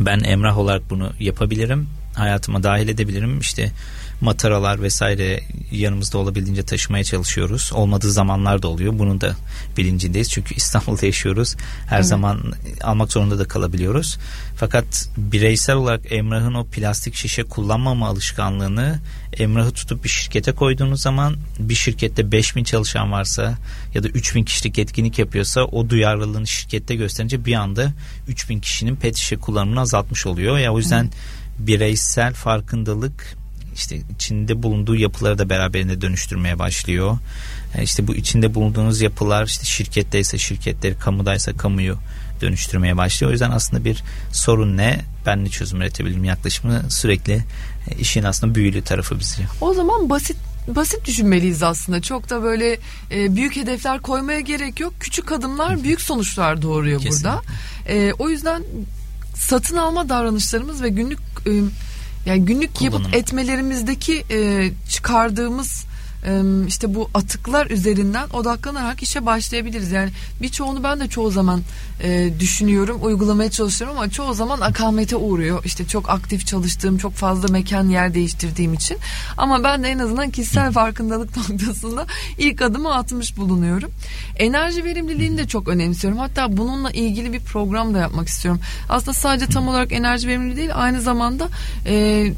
Ben 0.00 0.20
Emrah 0.20 0.58
olarak 0.58 0.90
bunu 0.90 1.12
yapabilirim 1.20 1.88
hayatıma 2.14 2.62
dahil 2.62 2.88
edebilirim. 2.88 3.40
İşte 3.40 3.72
mataralar 4.20 4.82
vesaire 4.82 5.40
yanımızda 5.72 6.18
olabildiğince 6.18 6.62
taşımaya 6.62 7.04
çalışıyoruz. 7.04 7.70
Olmadığı 7.74 8.10
zamanlar 8.10 8.62
da 8.62 8.68
oluyor. 8.68 8.98
Bunun 8.98 9.20
da 9.20 9.36
bilincindeyiz. 9.76 10.30
Çünkü 10.30 10.54
İstanbul'da 10.56 11.06
yaşıyoruz. 11.06 11.56
Her 11.86 11.96
evet. 11.96 12.06
zaman 12.06 12.52
almak 12.82 13.12
zorunda 13.12 13.38
da 13.38 13.44
kalabiliyoruz. 13.44 14.18
Fakat 14.56 15.08
bireysel 15.16 15.76
olarak 15.76 16.12
Emrah'ın 16.12 16.54
o 16.54 16.64
plastik 16.64 17.14
şişe 17.14 17.42
kullanmama 17.42 18.08
alışkanlığını 18.08 19.00
Emrah'ı 19.38 19.70
tutup 19.70 20.04
bir 20.04 20.08
şirkete 20.08 20.52
koyduğunuz 20.52 21.02
zaman 21.02 21.36
bir 21.58 21.74
şirkette 21.74 22.32
5000 22.32 22.64
çalışan 22.64 23.12
varsa 23.12 23.58
ya 23.94 24.02
da 24.02 24.08
3000 24.08 24.44
kişilik 24.44 24.78
etkinlik 24.78 25.18
yapıyorsa 25.18 25.64
o 25.64 25.90
duyarlılığını 25.90 26.46
şirkette 26.46 26.94
gösterince 26.94 27.44
bir 27.44 27.54
anda 27.54 27.92
3000 28.28 28.60
kişinin 28.60 28.96
pet 28.96 29.16
şişe 29.16 29.36
kullanımını 29.36 29.80
azaltmış 29.80 30.26
oluyor. 30.26 30.58
Ya 30.58 30.72
o 30.72 30.78
yüzden 30.78 31.04
evet 31.04 31.14
bireysel 31.58 32.34
farkındalık 32.34 33.36
işte 33.74 34.00
içinde 34.14 34.62
bulunduğu 34.62 34.96
yapıları 34.96 35.38
da 35.38 35.50
beraberinde 35.50 36.00
dönüştürmeye 36.00 36.58
başlıyor. 36.58 37.18
Yani 37.74 37.80
e, 37.80 37.84
işte 37.84 38.06
bu 38.06 38.14
içinde 38.14 38.54
bulunduğunuz 38.54 39.00
yapılar 39.00 39.46
işte 39.46 39.64
şirketteyse 39.64 40.38
şirketleri, 40.38 40.98
kamudaysa 40.98 41.52
kamuyu 41.52 41.96
dönüştürmeye 42.40 42.96
başlıyor. 42.96 43.30
O 43.30 43.32
yüzden 43.32 43.50
aslında 43.50 43.84
bir 43.84 44.02
sorun 44.32 44.76
ne? 44.76 45.00
Ben 45.26 45.44
ne 45.44 45.48
çözüm 45.48 45.80
üretebilirim 45.80 46.24
yaklaşımı 46.24 46.82
sürekli 46.88 47.32
e, 47.90 47.96
işin 47.98 48.22
aslında 48.22 48.54
büyülü 48.54 48.82
tarafı 48.82 49.20
bizi. 49.20 49.42
O 49.60 49.74
zaman 49.74 50.10
basit 50.10 50.36
basit 50.68 51.06
düşünmeliyiz 51.06 51.62
aslında. 51.62 52.02
Çok 52.02 52.30
da 52.30 52.42
böyle 52.42 52.78
e, 53.10 53.36
büyük 53.36 53.56
hedefler 53.56 54.00
koymaya 54.00 54.40
gerek 54.40 54.80
yok. 54.80 54.94
Küçük 55.00 55.32
adımlar 55.32 55.84
büyük 55.84 56.00
sonuçlar 56.00 56.62
doğuruyor 56.62 57.00
Kesinlikle. 57.00 57.30
burada. 57.30 57.42
E, 57.88 58.12
o 58.12 58.28
yüzden 58.28 58.62
satın 59.36 59.76
alma 59.76 60.08
davranışlarımız 60.08 60.82
ve 60.82 60.88
günlük 60.88 61.33
yani 62.26 62.44
günlük 62.44 62.82
yapıp 62.82 63.14
etmelerimizdeki 63.14 64.24
e, 64.30 64.70
çıkardığımız 64.90 65.84
işte 66.68 66.94
bu 66.94 67.10
atıklar 67.14 67.70
üzerinden 67.70 68.28
odaklanarak 68.28 69.02
işe 69.02 69.26
başlayabiliriz. 69.26 69.92
Yani 69.92 70.10
birçoğunu 70.42 70.82
ben 70.82 71.00
de 71.00 71.08
çoğu 71.08 71.30
zaman 71.30 71.62
e, 72.02 72.30
düşünüyorum, 72.40 72.98
uygulamaya 73.02 73.50
çalışıyorum 73.50 73.96
ama 73.98 74.10
çoğu 74.10 74.34
zaman 74.34 74.60
akamete 74.60 75.16
uğruyor. 75.16 75.64
İşte 75.64 75.86
çok 75.86 76.10
aktif 76.10 76.46
çalıştığım, 76.46 76.98
çok 76.98 77.12
fazla 77.12 77.48
mekan 77.48 77.88
yer 77.88 78.14
değiştirdiğim 78.14 78.74
için. 78.74 78.98
Ama 79.36 79.64
ben 79.64 79.82
de 79.82 79.88
en 79.88 79.98
azından 79.98 80.30
kişisel 80.30 80.72
farkındalık 80.72 81.36
noktasında 81.50 82.06
ilk 82.38 82.62
adımı 82.62 82.94
atmış 82.94 83.36
bulunuyorum. 83.36 83.90
Enerji 84.38 84.84
verimliliğini 84.84 85.38
de 85.38 85.48
çok 85.48 85.68
önemsiyorum. 85.68 86.18
Hatta 86.18 86.56
bununla 86.56 86.90
ilgili 86.90 87.32
bir 87.32 87.40
program 87.40 87.94
da 87.94 87.98
yapmak 87.98 88.28
istiyorum. 88.28 88.60
Aslında 88.88 89.12
sadece 89.12 89.46
tam 89.46 89.68
olarak 89.68 89.92
enerji 89.92 90.28
verimliliği 90.28 90.56
değil, 90.56 90.70
aynı 90.74 91.00
zamanda 91.00 91.48
e, 91.86 92.32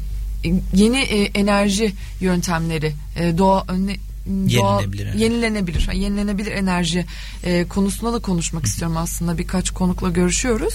yeni 0.73 0.99
e, 0.99 1.23
enerji 1.23 1.93
yöntemleri, 2.19 2.93
e, 3.19 3.37
doğa 3.37 3.65
ne, 3.73 3.97
Doğa, 4.27 4.81
yenilenebilir, 4.81 5.13
yenilenebilir, 5.13 5.91
yenilenebilir 5.93 6.51
enerji 6.51 7.05
e, 7.43 7.65
konusunda 7.67 8.13
da 8.13 8.19
konuşmak 8.19 8.65
istiyorum 8.65 8.97
aslında 8.97 9.37
birkaç 9.37 9.69
konukla 9.69 10.09
görüşüyoruz. 10.09 10.73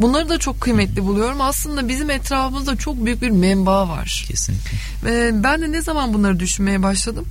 Bunları 0.00 0.28
da 0.28 0.38
çok 0.38 0.60
kıymetli 0.60 1.04
buluyorum. 1.04 1.40
Aslında 1.40 1.88
bizim 1.88 2.10
etrafımızda 2.10 2.76
çok 2.76 3.04
büyük 3.04 3.22
bir 3.22 3.30
menba 3.30 3.88
var. 3.88 4.24
Kesinlikle. 4.28 4.76
E, 5.06 5.42
ben 5.44 5.62
de 5.62 5.72
ne 5.72 5.82
zaman 5.82 6.14
bunları 6.14 6.40
düşünmeye 6.40 6.82
başladım? 6.82 7.26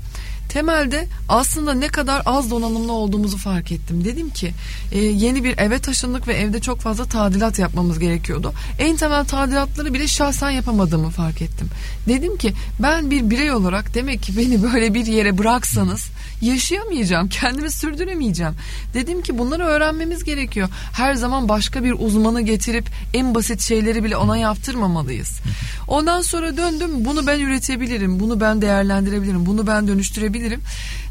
Temelde 0.51 1.07
aslında 1.29 1.73
ne 1.73 1.87
kadar 1.87 2.21
az 2.25 2.51
donanımlı 2.51 2.91
olduğumuzu 2.91 3.37
fark 3.37 3.71
ettim. 3.71 4.05
Dedim 4.05 4.29
ki 4.29 4.53
e, 4.91 4.99
yeni 4.99 5.43
bir 5.43 5.57
eve 5.57 5.79
taşındık 5.79 6.27
ve 6.27 6.33
evde 6.33 6.59
çok 6.59 6.79
fazla 6.79 7.05
tadilat 7.05 7.59
yapmamız 7.59 7.99
gerekiyordu. 7.99 8.53
En 8.79 8.95
temel 8.95 9.25
tadilatları 9.25 9.93
bile 9.93 10.07
şahsen 10.07 10.49
yapamadığımı 10.49 11.09
fark 11.09 11.41
ettim. 11.41 11.67
Dedim 12.07 12.37
ki 12.37 12.53
ben 12.79 13.11
bir 13.11 13.29
birey 13.29 13.51
olarak 13.51 13.93
demek 13.93 14.23
ki 14.23 14.37
beni 14.37 14.63
böyle 14.63 14.93
bir 14.93 15.05
yere 15.05 15.37
bıraksanız 15.37 16.09
yaşayamayacağım. 16.41 17.29
Kendimi 17.29 17.71
sürdüremeyeceğim. 17.71 18.53
Dedim 18.93 19.21
ki 19.21 19.37
bunları 19.37 19.63
öğrenmemiz 19.63 20.23
gerekiyor. 20.23 20.69
Her 20.93 21.13
zaman 21.13 21.49
başka 21.49 21.83
bir 21.83 21.95
uzmanı 21.99 22.41
getirip 22.41 22.85
en 23.13 23.35
basit 23.35 23.61
şeyleri 23.61 24.03
bile 24.03 24.17
ona 24.17 24.37
yaptırmamalıyız. 24.37 25.39
Ondan 25.87 26.21
sonra 26.21 26.57
döndüm 26.57 27.05
bunu 27.05 27.27
ben 27.27 27.39
üretebilirim. 27.39 28.19
Bunu 28.19 28.39
ben 28.39 28.61
değerlendirebilirim. 28.61 29.45
Bunu 29.45 29.67
ben 29.67 29.87
dönüştürebilirim 29.87 30.40
diyebilirim. 30.41 30.61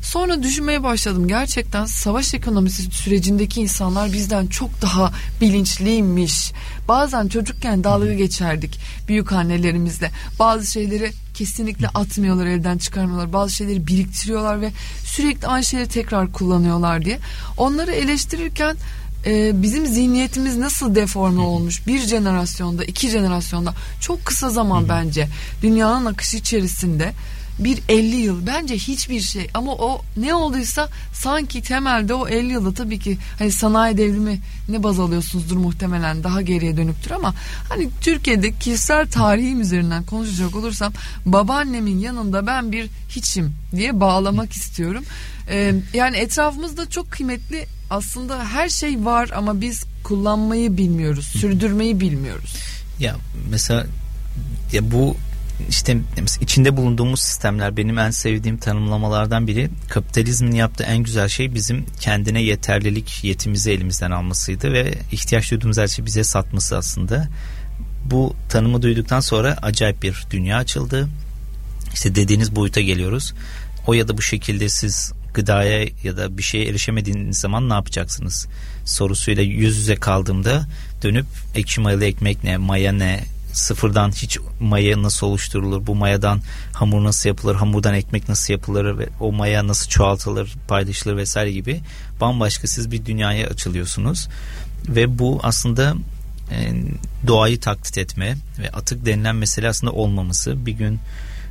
Sonra 0.03 0.43
düşünmeye 0.43 0.83
başladım. 0.83 1.29
Gerçekten 1.29 1.85
savaş 1.85 2.35
ekonomisi 2.35 2.83
sürecindeki 2.83 3.61
insanlar 3.61 4.13
bizden 4.13 4.47
çok 4.47 4.83
daha 4.83 5.13
bilinçliymiş. 5.41 6.53
Bazen 6.89 7.29
çocukken 7.29 7.85
dalga 7.85 8.15
geçerdik 8.15 8.81
büyük 9.09 9.33
annelerimizle. 9.33 10.11
Bazı 10.39 10.67
şeyleri 10.67 11.13
kesinlikle 11.35 11.89
atmıyorlar 11.89 12.47
elden 12.47 12.79
çıkarmıyorlar. 12.79 13.33
Bazı 13.33 13.55
şeyleri 13.55 13.87
biriktiriyorlar 13.87 14.61
ve 14.61 14.71
sürekli 15.05 15.47
aynı 15.47 15.65
şeyleri 15.65 15.89
tekrar 15.89 16.33
kullanıyorlar 16.33 17.05
diye. 17.05 17.19
Onları 17.57 17.93
eleştirirken 17.93 18.77
e, 19.27 19.63
bizim 19.63 19.87
zihniyetimiz 19.87 20.57
nasıl 20.57 20.95
deforme 20.95 21.41
olmuş 21.41 21.87
bir 21.87 22.01
jenerasyonda 22.01 22.85
iki 22.85 23.09
jenerasyonda 23.09 23.75
çok 24.01 24.25
kısa 24.25 24.51
zaman 24.51 24.89
bence 24.89 25.29
dünyanın 25.63 26.07
akışı 26.07 26.37
içerisinde 26.37 27.13
bir 27.65 27.79
50 27.89 28.17
yıl 28.17 28.47
bence 28.47 28.75
hiçbir 28.75 29.21
şey 29.21 29.49
ama 29.55 29.73
o 29.73 30.03
ne 30.17 30.35
olduysa 30.35 30.89
sanki 31.13 31.63
temelde 31.63 32.15
o 32.15 32.29
50 32.29 32.53
yılda 32.53 32.75
tabii 32.75 32.99
ki 32.99 33.19
hani 33.39 33.53
sanayi 33.53 33.97
devrimi 33.97 34.41
ne 34.69 34.83
baz 34.83 35.01
alıyorsunuzdur 35.01 35.57
muhtemelen 35.57 36.25
daha 36.25 36.43
geriye 36.43 36.77
dönüktür 36.77 37.11
ama 37.11 37.35
hani 37.69 37.89
Türkiye'de 38.01 38.53
kişisel 38.53 39.11
tarihim 39.11 39.61
üzerinden 39.61 40.05
konuşacak 40.05 40.57
olursam 40.57 40.93
babaannemin 41.27 41.99
yanında 41.99 42.47
ben 42.47 42.73
bir 42.73 42.89
hiçim 43.09 43.53
diye 43.77 44.01
bağlamak 44.01 44.53
istiyorum. 44.53 45.05
Ee, 45.49 45.75
yani 45.95 46.17
etrafımızda 46.17 46.91
çok 46.91 47.11
kıymetli 47.11 47.67
aslında 47.91 48.45
her 48.45 48.69
şey 48.69 49.05
var 49.05 49.31
ama 49.37 49.61
biz 49.61 49.85
kullanmayı 50.05 50.77
bilmiyoruz, 50.77 51.27
sürdürmeyi 51.27 52.01
bilmiyoruz. 52.01 52.55
Ya 52.99 53.17
mesela 53.51 53.87
ya 54.73 54.91
bu 54.91 55.17
işte 55.69 55.97
içinde 56.41 56.77
bulunduğumuz 56.77 57.21
sistemler 57.21 57.77
benim 57.77 57.99
en 57.99 58.11
sevdiğim 58.11 58.59
tanımlamalardan 58.59 59.47
biri 59.47 59.71
kapitalizmin 59.89 60.53
yaptığı 60.53 60.85
en 60.85 60.99
güzel 60.99 61.29
şey 61.29 61.55
bizim 61.55 61.87
kendine 62.01 62.43
yeterlilik 62.43 63.25
yetimizi 63.25 63.71
elimizden 63.71 64.11
almasıydı 64.11 64.73
ve 64.73 64.95
ihtiyaç 65.13 65.51
duyduğumuz 65.51 65.79
her 65.79 65.87
şeyi 65.87 66.07
bize 66.07 66.25
satması 66.25 66.77
aslında. 66.77 67.29
Bu 68.05 68.37
tanımı 68.49 68.83
duyduktan 68.83 69.21
sonra 69.21 69.57
acayip 69.63 70.03
bir 70.03 70.25
dünya 70.31 70.57
açıldı. 70.57 71.09
İşte 71.95 72.15
dediğiniz 72.15 72.57
boyuta 72.57 72.81
geliyoruz. 72.81 73.35
O 73.87 73.95
ya 73.95 74.09
da 74.09 74.19
bu 74.19 74.23
şekilde 74.23 74.69
siz 74.69 75.13
gıdaya 75.35 75.89
ya 76.05 76.17
da 76.17 76.39
bir 76.39 76.43
şeye 76.43 76.65
erişemediğiniz 76.65 77.39
zaman 77.39 77.69
ne 77.69 77.73
yapacaksınız 77.73 78.47
sorusuyla 78.85 79.43
yüz 79.43 79.77
yüze 79.77 79.97
kaldığımda 79.97 80.67
dönüp 81.03 81.27
ekşi 81.55 81.81
mayalı 81.81 82.05
ekmek 82.05 82.45
ne, 82.45 82.57
maya 82.57 82.93
ne, 82.93 83.25
sıfırdan 83.53 84.11
hiç 84.11 84.39
maya 84.61 85.03
nasıl 85.03 85.27
oluşturulur, 85.27 85.87
bu 85.87 85.95
mayadan 85.95 86.41
hamur 86.73 87.05
nasıl 87.05 87.29
yapılır, 87.29 87.55
hamurdan 87.55 87.95
ekmek 87.95 88.29
nasıl 88.29 88.53
yapılır 88.53 88.99
ve 88.99 89.09
o 89.21 89.33
maya 89.33 89.67
nasıl 89.67 89.89
çoğaltılır, 89.89 90.55
paylaşılır 90.69 91.17
vesaire 91.17 91.53
gibi 91.53 91.81
bambaşka 92.21 92.67
siz 92.67 92.91
bir 92.91 93.07
dünyaya 93.07 93.47
açılıyorsunuz 93.47 94.29
ve 94.89 95.19
bu 95.19 95.41
aslında 95.43 95.95
e, 96.51 96.73
doğayı 97.27 97.61
taklit 97.61 97.99
etme 97.99 98.37
ve 98.59 98.71
atık 98.71 99.07
denilen 99.07 99.37
mesele 99.37 99.69
aslında 99.69 99.93
olmaması. 99.93 100.67
Bir 100.67 100.73
gün 100.73 101.01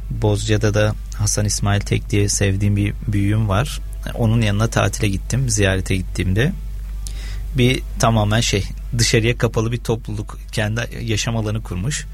Bozca'da 0.09 0.73
da 0.73 0.95
Hasan 1.17 1.45
İsmail 1.45 1.81
Tek 1.81 2.09
diye 2.09 2.29
sevdiğim 2.29 2.75
bir 2.75 2.93
büyüğüm 3.07 3.49
var. 3.49 3.79
Onun 4.15 4.41
yanına 4.41 4.67
tatile 4.67 5.07
gittim 5.07 5.49
ziyarete 5.49 5.95
gittiğimde 5.95 6.53
bir 7.57 7.81
tamamen 7.99 8.41
şey 8.41 8.63
dışarıya 8.97 9.37
kapalı 9.37 9.71
bir 9.71 9.77
topluluk 9.77 10.37
kendi 10.51 10.81
yaşam 11.01 11.37
alanı 11.37 11.63
kurmuş. 11.63 12.05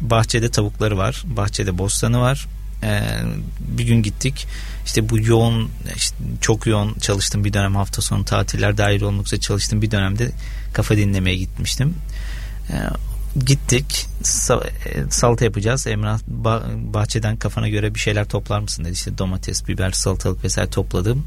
Bahçede 0.00 0.50
tavukları 0.50 0.98
var. 0.98 1.22
Bahçede 1.26 1.78
bostanı 1.78 2.20
var. 2.20 2.46
Ee, 2.82 3.02
bir 3.60 3.84
gün 3.84 4.02
gittik. 4.02 4.46
İşte 4.86 5.08
bu 5.08 5.18
yoğun 5.18 5.70
işte 5.96 6.16
çok 6.40 6.66
yoğun 6.66 6.94
çalıştım 6.94 7.44
bir 7.44 7.52
dönem 7.52 7.76
hafta 7.76 8.02
sonu 8.02 8.24
tatiller 8.24 8.78
dahil 8.78 9.02
olmak 9.02 9.26
üzere 9.26 9.40
çalıştım 9.40 9.82
bir 9.82 9.90
dönemde 9.90 10.30
kafa 10.72 10.96
dinlemeye 10.96 11.36
gitmiştim. 11.36 11.94
Ee, 12.70 12.76
gittik 13.46 14.06
e, 14.20 15.10
salata 15.10 15.44
yapacağız. 15.44 15.86
Emrah 15.86 16.20
bahçeden 16.94 17.36
kafana 17.36 17.68
göre 17.68 17.94
bir 17.94 18.00
şeyler 18.00 18.28
toplar 18.28 18.60
mısın 18.60 18.84
dedi. 18.84 18.92
İşte 18.92 19.18
domates, 19.18 19.68
biber, 19.68 19.90
salatalık 19.90 20.44
vesaire 20.44 20.70
topladım 20.70 21.26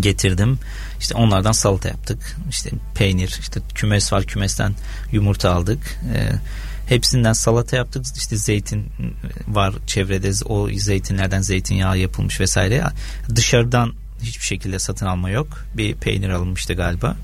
getirdim. 0.00 0.58
İşte 1.00 1.14
onlardan 1.14 1.52
salata 1.52 1.88
yaptık. 1.88 2.36
İşte 2.50 2.70
peynir, 2.94 3.36
işte 3.40 3.60
kümes 3.74 4.12
var 4.12 4.24
kümesten 4.24 4.74
yumurta 5.12 5.54
aldık. 5.54 5.98
Ee, 6.14 6.32
hepsinden 6.88 7.32
salata 7.32 7.76
yaptık. 7.76 8.04
İşte 8.16 8.36
zeytin 8.36 8.86
var 9.48 9.74
çevrede 9.86 10.30
o 10.44 10.68
zeytinlerden 10.68 11.40
zeytinyağı 11.40 11.98
yapılmış 11.98 12.40
vesaire. 12.40 12.84
Dışarıdan 13.34 13.92
hiçbir 14.22 14.44
şekilde 14.44 14.78
satın 14.78 15.06
alma 15.06 15.30
yok. 15.30 15.64
Bir 15.74 15.94
peynir 15.94 16.28
alınmıştı 16.28 16.74
galiba. 16.74 17.16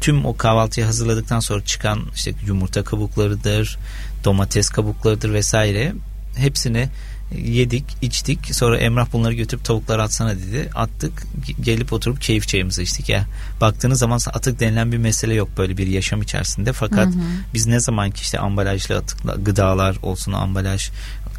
Tüm 0.00 0.24
o 0.24 0.36
kahvaltıyı 0.36 0.86
hazırladıktan 0.86 1.40
sonra 1.40 1.64
çıkan 1.64 2.00
işte 2.14 2.32
yumurta 2.46 2.84
kabuklarıdır, 2.84 3.78
domates 4.24 4.68
kabuklarıdır 4.68 5.32
vesaire 5.32 5.92
hepsini 6.36 6.88
yedik 7.36 7.84
içtik 8.02 8.54
sonra 8.54 8.78
Emrah 8.78 9.06
bunları 9.12 9.34
götürüp 9.34 9.64
tavuklara 9.64 10.02
atsana 10.02 10.34
dedi 10.34 10.70
attık 10.74 11.26
gelip 11.60 11.92
oturup 11.92 12.20
keyif 12.20 12.48
çayımızı 12.48 12.82
içtik 12.82 13.08
ya 13.08 13.26
baktığınız 13.60 13.98
zaman 13.98 14.18
atık 14.26 14.60
denilen 14.60 14.92
bir 14.92 14.98
mesele 14.98 15.34
yok 15.34 15.48
böyle 15.58 15.76
bir 15.76 15.86
yaşam 15.86 16.22
içerisinde 16.22 16.72
fakat 16.72 17.06
hı 17.06 17.10
hı. 17.10 17.22
biz 17.54 17.66
ne 17.66 17.80
zaman 17.80 18.10
ki 18.10 18.22
işte 18.22 18.38
ambalajlı 18.38 18.96
atıkla 18.96 19.34
gıdalar 19.34 19.96
olsun 20.02 20.32
ambalaj 20.32 20.90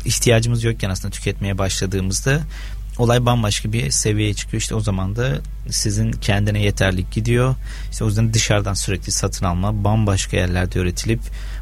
ihtiyacımız 0.05 0.63
yokken 0.63 0.89
aslında 0.89 1.11
tüketmeye 1.11 1.57
başladığımızda 1.57 2.41
olay 2.97 3.25
bambaşka 3.25 3.73
bir 3.73 3.91
seviyeye 3.91 4.33
çıkıyor. 4.33 4.61
İşte 4.61 4.75
o 4.75 4.79
zaman 4.79 5.15
da 5.15 5.39
sizin 5.69 6.11
kendine 6.11 6.61
yeterlik 6.61 7.11
gidiyor. 7.11 7.55
İşte 7.91 8.03
o 8.03 8.07
yüzden 8.07 8.33
dışarıdan 8.33 8.73
sürekli 8.73 9.11
satın 9.11 9.45
alma 9.45 9.83
bambaşka 9.83 10.37
yerlerde 10.37 10.79
üretilip 10.79 11.19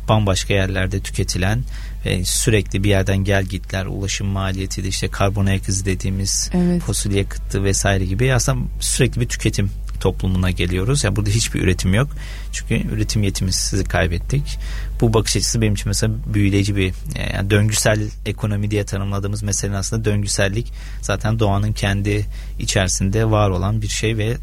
bambaşka 0.09 0.53
yerlerde 0.53 0.99
tüketilen 0.99 1.63
ve 2.05 2.25
sürekli 2.25 2.83
bir 2.83 2.89
yerden 2.89 3.17
gel 3.17 3.43
gitler 3.43 3.85
ulaşım 3.85 4.27
maliyeti 4.27 4.83
de 4.83 4.87
işte 4.87 5.07
karbon 5.07 5.45
ayak 5.45 5.69
izi 5.69 5.85
dediğimiz 5.85 6.49
evet. 6.53 6.81
fosil 6.81 7.11
yakıtı 7.11 7.63
vesaire 7.63 8.05
gibi 8.05 8.33
aslında 8.33 8.59
sürekli 8.79 9.21
bir 9.21 9.27
tüketim 9.27 9.71
toplumuna 9.99 10.51
geliyoruz. 10.51 11.03
Yani 11.03 11.15
burada 11.15 11.29
hiçbir 11.29 11.61
üretim 11.61 11.93
yok. 11.93 12.09
Çünkü 12.51 12.87
üretim 12.95 13.23
yetimimizi 13.23 13.83
kaybettik. 13.83 14.59
Bu 15.01 15.13
bakış 15.13 15.35
açısı 15.35 15.61
benim 15.61 15.73
için 15.73 15.87
mesela 15.87 16.13
büyüleyici 16.33 16.75
bir 16.75 16.93
yani 17.33 17.49
döngüsel 17.49 18.09
ekonomi 18.25 18.71
diye 18.71 18.85
tanımladığımız 18.85 19.43
meselenin 19.43 19.77
aslında 19.77 20.05
döngüsellik 20.05 20.73
zaten 21.01 21.39
doğanın 21.39 21.73
kendi 21.73 22.25
içerisinde 22.59 23.31
var 23.31 23.49
olan 23.49 23.81
bir 23.81 23.87
şey 23.87 24.17
ve 24.17 24.37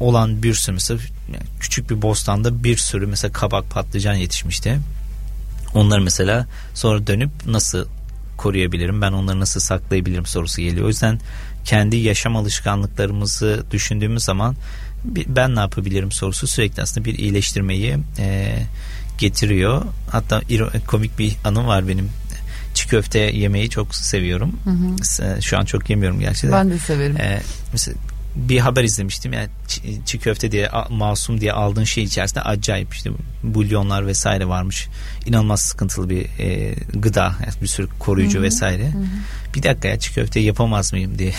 olan 0.00 0.42
bir 0.42 0.54
sürü 0.54 0.74
mesela 0.74 1.00
küçük 1.60 1.90
bir 1.90 2.02
bostanda 2.02 2.64
bir 2.64 2.76
sürü 2.76 3.06
mesela 3.06 3.32
kabak 3.32 3.70
patlıcan 3.70 4.14
yetişmişti. 4.14 4.78
Onları 5.74 6.00
mesela 6.00 6.46
sonra 6.74 7.06
dönüp 7.06 7.30
nasıl 7.46 7.86
koruyabilirim 8.36 9.02
ben 9.02 9.12
onları 9.12 9.40
nasıl 9.40 9.60
saklayabilirim 9.60 10.26
sorusu 10.26 10.62
geliyor. 10.62 10.84
O 10.86 10.88
yüzden 10.88 11.20
kendi 11.64 11.96
yaşam 11.96 12.36
alışkanlıklarımızı 12.36 13.64
düşündüğümüz 13.70 14.24
zaman 14.24 14.56
ben 15.04 15.56
ne 15.56 15.60
yapabilirim 15.60 16.12
sorusu 16.12 16.46
sürekli 16.46 16.82
aslında 16.82 17.04
bir 17.04 17.18
iyileştirmeyi 17.18 17.98
e, 18.18 18.58
getiriyor. 19.18 19.82
Hatta 20.10 20.40
komik 20.86 21.18
bir 21.18 21.36
anım 21.44 21.66
var 21.66 21.88
benim. 21.88 22.10
Çiğ 22.74 22.88
köfte 22.88 23.18
yemeyi 23.18 23.70
çok 23.70 23.94
seviyorum. 23.94 24.56
Hı 24.64 24.70
hı. 24.70 25.42
Şu 25.42 25.58
an 25.58 25.64
çok 25.64 25.90
yemiyorum 25.90 26.20
gerçekten. 26.20 26.52
Ben 26.52 26.70
de 26.70 26.78
severim. 26.78 27.16
Ee, 27.16 27.42
mesela 27.72 27.96
bir 28.36 28.58
haber 28.58 28.84
izlemiştim. 28.84 29.32
Yani 29.32 29.48
çiğ 30.06 30.18
köfte 30.18 30.52
diye 30.52 30.70
masum 30.90 31.40
diye 31.40 31.52
aldığın 31.52 31.84
şey 31.84 32.04
içerisinde 32.04 32.40
acayip 32.40 32.94
işte 32.94 33.10
bulyonlar 33.42 34.06
vesaire 34.06 34.48
varmış. 34.48 34.88
İnanılmaz 35.26 35.60
sıkıntılı 35.60 36.10
bir 36.10 36.26
e, 36.38 36.74
gıda. 36.94 37.24
Yani 37.24 37.54
bir 37.62 37.66
sürü 37.66 37.88
koruyucu 37.98 38.34
Hı-hı. 38.34 38.42
vesaire. 38.44 38.92
Hı-hı. 38.92 39.04
Bir 39.54 39.62
dakika 39.62 39.88
ya 39.88 39.98
çiğ 39.98 40.14
köfte 40.14 40.40
yapamaz 40.40 40.92
mıyım 40.92 41.18
diye. 41.18 41.32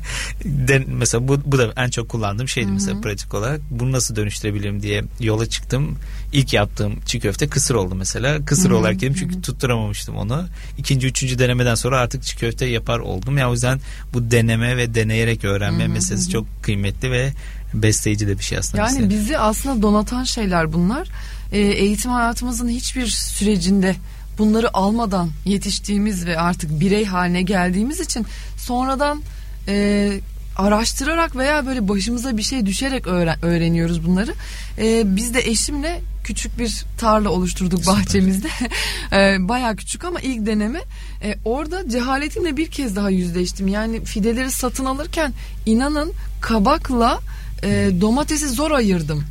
Den, 0.44 0.84
mesela 0.88 1.28
bu, 1.28 1.40
bu 1.44 1.58
da 1.58 1.72
en 1.76 1.88
çok 1.88 2.08
kullandığım 2.08 2.48
şeydi 2.48 2.66
Hı-hı. 2.66 2.74
mesela 2.74 3.00
pratik 3.00 3.34
olarak. 3.34 3.60
Bunu 3.70 3.92
nasıl 3.92 4.16
dönüştürebilirim 4.16 4.82
diye 4.82 5.04
yola 5.20 5.46
çıktım. 5.46 5.98
İlk 6.32 6.52
yaptığım 6.52 7.00
çiğ 7.06 7.20
köfte 7.20 7.48
kısır 7.48 7.74
oldu 7.74 7.94
mesela. 7.94 8.44
Kısır 8.44 8.70
Hı-hı. 8.70 8.78
olarak 8.78 9.02
yedim 9.02 9.16
çünkü 9.18 9.34
Hı-hı. 9.34 9.42
tutturamamıştım 9.42 10.16
onu. 10.16 10.46
İkinci, 10.78 11.06
üçüncü 11.06 11.38
denemeden 11.38 11.74
sonra 11.74 12.00
artık 12.00 12.22
çiğ 12.22 12.36
köfte 12.36 12.66
yapar 12.66 12.98
oldum. 12.98 13.38
Ya 13.38 13.50
o 13.50 13.52
yüzden 13.52 13.80
bu 14.12 14.30
deneme 14.30 14.76
ve 14.76 14.94
deneyerek 14.94 15.44
öğrenme 15.44 15.84
Hı-hı. 15.84 15.92
meselesi 15.92 16.30
çok 16.30 16.46
kıymetli 16.62 17.10
ve 17.10 17.32
besleyici 17.74 18.26
de 18.26 18.38
bir 18.38 18.42
şey 18.42 18.58
aslında. 18.58 18.82
Yani 18.82 18.98
bize. 18.98 19.10
bizi 19.10 19.38
aslında 19.38 19.82
donatan 19.82 20.24
şeyler 20.24 20.72
bunlar. 20.72 21.08
E, 21.52 21.58
eğitim 21.58 22.10
hayatımızın 22.10 22.68
hiçbir 22.68 23.06
sürecinde 23.06 23.96
bunları 24.38 24.76
almadan 24.76 25.30
yetiştiğimiz 25.44 26.26
ve 26.26 26.38
artık 26.38 26.80
birey 26.80 27.04
haline 27.04 27.42
geldiğimiz 27.42 28.00
için 28.00 28.26
sonradan 28.56 29.22
e, 29.68 30.20
araştırarak 30.56 31.36
veya 31.36 31.66
böyle 31.66 31.88
başımıza 31.88 32.36
bir 32.36 32.42
şey 32.42 32.66
düşerek 32.66 33.06
öğren, 33.06 33.44
öğreniyoruz 33.44 34.06
bunları. 34.06 34.34
E, 34.78 35.16
biz 35.16 35.34
de 35.34 35.40
eşimle 35.40 36.00
küçük 36.24 36.58
bir 36.58 36.84
tarla 36.98 37.28
oluşturduk 37.28 37.78
Süper. 37.78 37.94
bahçemizde. 37.94 38.48
e, 39.12 39.48
Baya 39.48 39.76
küçük 39.76 40.04
ama 40.04 40.20
ilk 40.20 40.46
deneme. 40.46 40.80
E, 41.22 41.34
orada 41.44 41.88
cehaletimle 41.88 42.56
bir 42.56 42.70
kez 42.70 42.96
daha 42.96 43.10
yüzleştim. 43.10 43.68
Yani 43.68 44.04
fideleri 44.04 44.50
satın 44.50 44.84
alırken 44.84 45.32
inanın 45.66 46.12
kabakla 46.40 47.20
e, 47.62 47.90
domatesi 48.00 48.48
zor 48.48 48.70
ayırdım. 48.70 49.24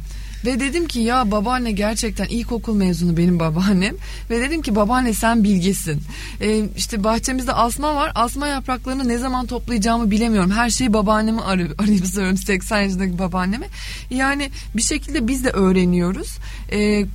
Ve 0.46 0.60
dedim 0.60 0.88
ki 0.88 1.00
ya 1.00 1.32
babaanne 1.32 1.72
gerçekten 1.72 2.26
ilkokul 2.26 2.76
mezunu 2.76 3.18
benim 3.18 3.40
babaannem. 3.40 3.96
Ve 4.30 4.42
dedim 4.42 4.62
ki 4.62 4.76
babaanne 4.76 5.14
sen 5.14 5.44
bilgesin. 5.44 6.02
Ee, 6.42 6.64
işte 6.78 7.04
bahçemizde 7.04 7.54
asma 7.54 7.96
var. 7.96 8.12
Asma 8.16 8.48
yapraklarını 8.48 9.08
ne 9.08 9.18
zaman 9.18 9.46
toplayacağımı 9.46 10.12
bilemiyorum. 10.12 10.52
Her 10.52 10.70
şeyi 10.70 10.94
babaannemi 10.94 11.42
arayıp, 11.42 11.82
arayıp 11.82 12.08
soruyorum 12.08 12.38
80 12.38 12.82
yaşındaki 12.82 13.20
babaanneme. 13.20 13.68
Yani 14.10 14.52
bir 14.76 14.82
şekilde 14.82 15.28
biz 15.28 15.44
de 15.44 15.50
öğreniyoruz. 15.50 16.38
Ee, 16.72 17.06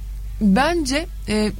bence... 0.40 1.06
E, 1.28 1.52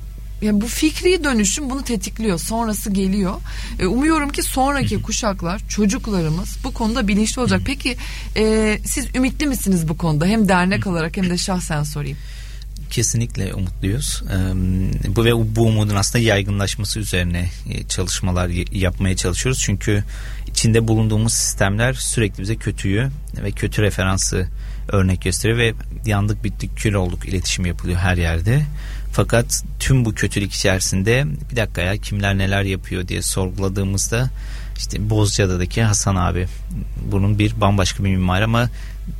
yani 0.43 0.61
bu 0.61 0.67
fikri 0.67 1.25
dönüşüm 1.25 1.71
bunu 1.71 1.85
tetikliyor. 1.85 2.39
Sonrası 2.39 2.91
geliyor. 2.91 3.35
E, 3.79 3.87
umuyorum 3.87 4.29
ki 4.29 4.43
sonraki 4.43 5.03
kuşaklar, 5.03 5.61
çocuklarımız 5.69 6.57
bu 6.65 6.75
konuda 6.75 7.09
bilinçli 7.09 7.41
olacak. 7.41 7.61
Peki 7.65 7.97
e, 8.37 8.79
siz 8.85 9.07
ümitli 9.15 9.47
misiniz 9.47 9.89
bu 9.89 9.97
konuda? 9.97 10.27
Hem 10.27 10.49
dernek 10.49 10.87
olarak 10.87 11.17
hem 11.17 11.31
de 11.31 11.39
şahsen 11.39 11.83
sorayım. 11.83 12.19
Kesinlikle 12.91 13.55
umutluyuz. 13.55 14.23
Bu 15.09 15.25
ve 15.25 15.57
bu 15.57 15.63
umudun 15.63 15.97
aslında 15.97 16.25
yaygınlaşması 16.25 17.01
üzerine 17.01 17.51
e, 17.71 17.89
çalışmalar 17.89 18.49
yapmaya 18.73 19.17
çalışıyoruz. 19.17 19.63
Çünkü 19.65 20.05
içinde 20.47 20.89
bulunduğumuz 20.89 21.33
sistemler 21.33 21.93
sürekli 21.93 22.43
bize 22.43 22.57
kötüyü 22.57 23.09
ve 23.43 23.51
kötü 23.51 23.83
referansı 23.83 24.49
örnek 24.89 25.23
gösteriyor 25.23 25.59
ve 25.59 25.75
yandık 26.07 26.45
bittik 26.45 26.77
kül 26.77 26.95
olduk 26.95 27.29
iletişim 27.29 27.67
yapılıyor 27.67 27.99
her 27.99 28.17
yerde. 28.17 28.63
Fakat 29.13 29.65
tüm 29.79 30.05
bu 30.05 30.15
kötülük 30.15 30.53
içerisinde 30.53 31.27
bir 31.51 31.57
dakika 31.57 31.81
ya 31.81 31.97
kimler 31.97 32.39
neler 32.39 32.63
yapıyor 32.63 33.09
diye 33.09 33.23
sorguladığımızda 33.23 34.31
işte 34.79 35.11
Bozcaada'daki 35.11 35.83
Hasan 35.83 36.17
abi 36.17 36.47
bunun 37.13 37.39
bir 37.39 37.61
bambaşka 37.61 38.05
bir 38.05 38.11
mimar 38.11 38.43
ama 38.43 38.71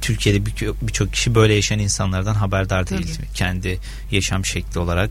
Türkiye'de 0.01 0.47
birçok 0.83 1.13
kişi 1.13 1.35
böyle 1.35 1.55
yaşayan 1.55 1.79
insanlardan 1.79 2.35
haberdar 2.35 2.91
değil. 2.91 3.15
Tabii. 3.17 3.27
Kendi 3.35 3.79
yaşam 4.11 4.45
şekli 4.45 4.81
olarak 4.81 5.11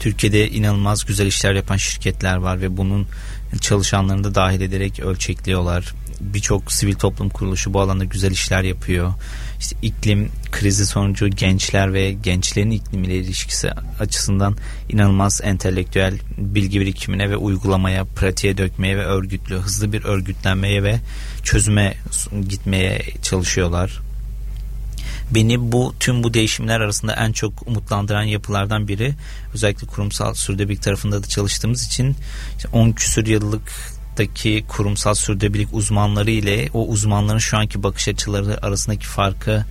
Türkiye'de 0.00 0.50
inanılmaz 0.50 1.04
güzel 1.04 1.26
işler 1.26 1.54
yapan 1.54 1.76
şirketler 1.76 2.36
var 2.36 2.60
ve 2.60 2.76
bunun 2.76 3.06
çalışanlarını 3.60 4.24
da 4.24 4.34
dahil 4.34 4.60
ederek 4.60 5.00
ölçekliyorlar. 5.00 5.94
Birçok 6.20 6.72
sivil 6.72 6.94
toplum 6.94 7.28
kuruluşu 7.28 7.74
bu 7.74 7.80
alanda 7.80 8.04
güzel 8.04 8.30
işler 8.30 8.62
yapıyor 8.62 9.12
işte 9.60 9.76
iklim 9.82 10.28
krizi 10.52 10.86
sonucu 10.86 11.28
gençler 11.28 11.92
ve 11.92 12.12
gençlerin 12.12 12.70
iklimiyle 12.70 13.16
ilişkisi 13.16 13.70
açısından 14.00 14.56
inanılmaz 14.88 15.40
entelektüel 15.44 16.18
bilgi 16.38 16.80
birikimine 16.80 17.30
ve 17.30 17.36
uygulamaya, 17.36 18.04
pratiğe 18.04 18.58
dökmeye 18.58 18.96
ve 18.96 19.04
örgütlü, 19.04 19.56
hızlı 19.56 19.92
bir 19.92 20.04
örgütlenmeye 20.04 20.82
ve 20.82 21.00
çözüme 21.42 21.94
gitmeye 22.48 23.02
çalışıyorlar. 23.22 24.00
Beni 25.30 25.72
bu 25.72 25.94
tüm 26.00 26.22
bu 26.22 26.34
değişimler 26.34 26.80
arasında 26.80 27.14
en 27.14 27.32
çok 27.32 27.68
umutlandıran 27.68 28.22
yapılardan 28.22 28.88
biri 28.88 29.14
özellikle 29.54 29.86
kurumsal 29.86 30.34
sürdürülebilirlik 30.34 30.82
tarafında 30.82 31.22
da 31.22 31.26
çalıştığımız 31.26 31.86
için 31.86 32.16
10 32.72 32.92
küsur 32.92 33.26
yıllık 33.26 33.72
sektördeki 34.10 34.64
kurumsal 34.68 35.14
sürdürülebilirlik 35.14 35.74
uzmanları 35.74 36.30
ile 36.30 36.68
o 36.74 36.86
uzmanların 36.86 37.38
şu 37.38 37.56
anki 37.56 37.82
bakış 37.82 38.08
açıları 38.08 38.66
arasındaki 38.66 39.06
farkı 39.06 39.64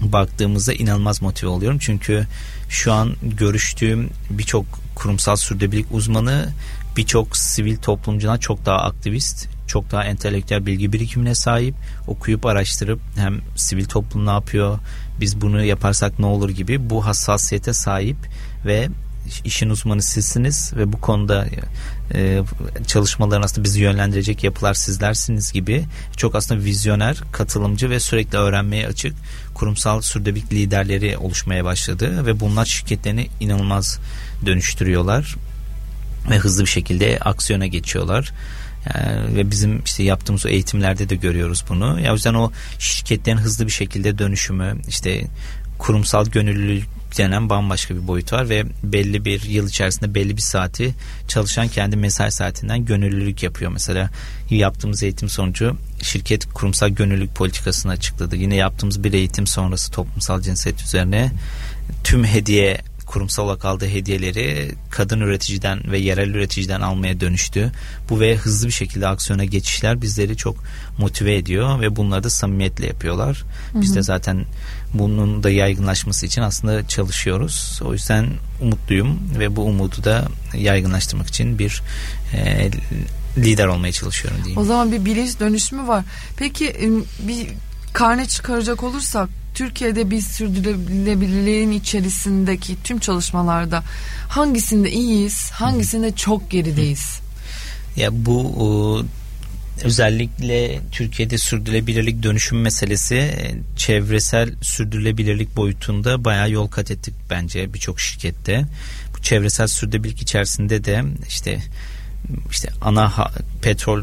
baktığımızda 0.00 0.72
inanılmaz 0.72 1.22
motive 1.22 1.50
oluyorum. 1.50 1.78
Çünkü 1.78 2.26
şu 2.68 2.92
an 2.92 3.16
görüştüğüm 3.22 4.10
birçok 4.30 4.66
kurumsal 4.94 5.36
sürdürülebilirlik 5.36 5.92
uzmanı 5.92 6.48
birçok 6.96 7.36
sivil 7.36 7.76
toplumcudan 7.76 8.38
çok 8.38 8.66
daha 8.66 8.78
aktivist, 8.78 9.48
çok 9.66 9.90
daha 9.90 10.04
entelektüel 10.04 10.66
bilgi 10.66 10.92
birikimine 10.92 11.34
sahip, 11.34 11.74
okuyup 12.06 12.46
araştırıp 12.46 13.00
hem 13.16 13.40
sivil 13.56 13.84
toplum 13.84 14.26
ne 14.26 14.30
yapıyor, 14.30 14.78
biz 15.20 15.40
bunu 15.40 15.64
yaparsak 15.64 16.18
ne 16.18 16.26
olur 16.26 16.50
gibi 16.50 16.90
bu 16.90 17.06
hassasiyete 17.06 17.72
sahip 17.72 18.16
ve 18.66 18.88
işin 19.44 19.70
uzmanı 19.70 20.02
sizsiniz 20.02 20.72
ve 20.76 20.92
bu 20.92 21.00
konuda 21.00 21.46
e, 22.14 22.42
çalışmaların 22.86 23.42
aslında 23.42 23.64
bizi 23.64 23.80
yönlendirecek 23.80 24.44
yapılar 24.44 24.74
sizlersiniz 24.74 25.52
gibi 25.52 25.84
çok 26.16 26.34
aslında 26.34 26.64
vizyoner, 26.64 27.16
katılımcı 27.32 27.90
ve 27.90 28.00
sürekli 28.00 28.38
öğrenmeye 28.38 28.86
açık 28.86 29.14
kurumsal 29.54 30.00
sürdürülebilirlik 30.00 30.52
liderleri 30.52 31.18
oluşmaya 31.18 31.64
başladı 31.64 32.26
ve 32.26 32.40
bunlar 32.40 32.64
şirketlerini 32.64 33.28
inanılmaz 33.40 33.98
dönüştürüyorlar 34.46 35.36
ve 36.30 36.36
hızlı 36.36 36.64
bir 36.64 36.70
şekilde 36.70 37.18
aksiyona 37.18 37.66
geçiyorlar. 37.66 38.32
Yani 38.94 39.36
ve 39.36 39.50
bizim 39.50 39.82
işte 39.84 40.02
yaptığımız 40.02 40.46
o 40.46 40.48
eğitimlerde 40.48 41.08
de 41.08 41.16
görüyoruz 41.16 41.64
bunu. 41.68 42.00
Ya 42.00 42.10
o 42.12 42.14
yüzden 42.14 42.34
o 42.34 42.52
şirketlerin 42.78 43.36
hızlı 43.36 43.66
bir 43.66 43.72
şekilde 43.72 44.18
dönüşümü 44.18 44.76
işte 44.88 45.24
kurumsal 45.78 46.26
gönüllülük 46.26 46.88
denen 47.18 47.50
bambaşka 47.50 47.94
bir 47.94 48.06
boyut 48.06 48.32
var 48.32 48.48
ve 48.48 48.64
belli 48.82 49.24
bir 49.24 49.42
yıl 49.42 49.68
içerisinde 49.68 50.14
belli 50.14 50.36
bir 50.36 50.42
saati 50.42 50.94
çalışan 51.28 51.68
kendi 51.68 51.96
mesai 51.96 52.32
saatinden 52.32 52.84
gönüllülük 52.84 53.42
yapıyor. 53.42 53.72
Mesela 53.72 54.10
yaptığımız 54.50 55.02
eğitim 55.02 55.28
sonucu 55.28 55.76
şirket 56.02 56.46
kurumsal 56.46 56.88
gönüllülük 56.88 57.34
politikasını 57.34 57.92
açıkladı. 57.92 58.36
Yine 58.36 58.56
yaptığımız 58.56 59.04
bir 59.04 59.12
eğitim 59.12 59.46
sonrası 59.46 59.92
toplumsal 59.92 60.40
cinsiyet 60.40 60.82
üzerine 60.82 61.32
tüm 62.04 62.24
hediye 62.24 62.80
kurumsal 63.06 63.44
olarak 63.44 63.64
aldığı 63.64 63.88
hediyeleri 63.88 64.74
kadın 64.90 65.20
üreticiden 65.20 65.90
ve 65.90 65.98
yerel 65.98 66.28
üreticiden 66.28 66.80
almaya 66.80 67.20
dönüştü. 67.20 67.72
Bu 68.10 68.20
ve 68.20 68.36
hızlı 68.36 68.66
bir 68.66 68.72
şekilde 68.72 69.08
aksiyona 69.08 69.44
geçişler 69.44 70.02
bizleri 70.02 70.36
çok 70.36 70.56
motive 70.98 71.36
ediyor 71.36 71.80
ve 71.80 71.96
bunları 71.96 72.24
da 72.24 72.30
samimiyetle 72.30 72.86
yapıyorlar. 72.86 73.44
Biz 73.74 73.96
de 73.96 74.02
zaten 74.02 74.44
bunun 74.94 75.42
da 75.42 75.50
yaygınlaşması 75.50 76.26
için 76.26 76.42
aslında 76.42 76.88
çalışıyoruz. 76.88 77.80
O 77.84 77.92
yüzden 77.92 78.26
umutluyum 78.60 79.20
ve 79.38 79.56
bu 79.56 79.62
umudu 79.62 80.04
da 80.04 80.28
yaygınlaştırmak 80.54 81.28
için 81.28 81.58
bir 81.58 81.82
e, 82.34 82.70
lider 83.36 83.66
olmaya 83.66 83.92
çalışıyorum 83.92 84.40
diyeyim. 84.44 84.60
O 84.60 84.64
zaman 84.64 84.92
bir 84.92 85.04
bilinç 85.04 85.40
dönüşümü 85.40 85.88
var. 85.88 86.04
Peki 86.36 86.90
bir 87.28 87.48
karne 87.92 88.26
çıkaracak 88.26 88.82
olursak 88.82 89.28
Türkiye'de 89.56 90.10
biz 90.10 90.26
sürdürülebilirliğin 90.26 91.70
içerisindeki 91.70 92.82
tüm 92.84 92.98
çalışmalarda 92.98 93.82
hangisinde 94.28 94.90
iyiyiz, 94.90 95.50
hangisinde 95.50 96.16
çok 96.16 96.50
gerideyiz? 96.50 97.20
Ya 97.96 98.08
bu 98.12 99.04
özellikle 99.82 100.80
Türkiye'de 100.92 101.38
sürdürülebilirlik 101.38 102.22
dönüşüm 102.22 102.60
meselesi 102.60 103.14
e, 103.14 103.54
çevresel 103.76 104.54
sürdürülebilirlik 104.62 105.56
boyutunda 105.56 106.24
bayağı 106.24 106.50
yol 106.50 106.68
kat 106.68 106.90
ettik 106.90 107.14
bence 107.30 107.74
birçok 107.74 108.00
şirkette. 108.00 108.64
Bu 109.16 109.22
çevresel 109.22 109.66
sürdürülebilirlik 109.66 110.22
içerisinde 110.22 110.84
de 110.84 111.04
işte 111.28 111.58
işte 112.50 112.68
ana 112.80 113.30
petrol 113.62 114.02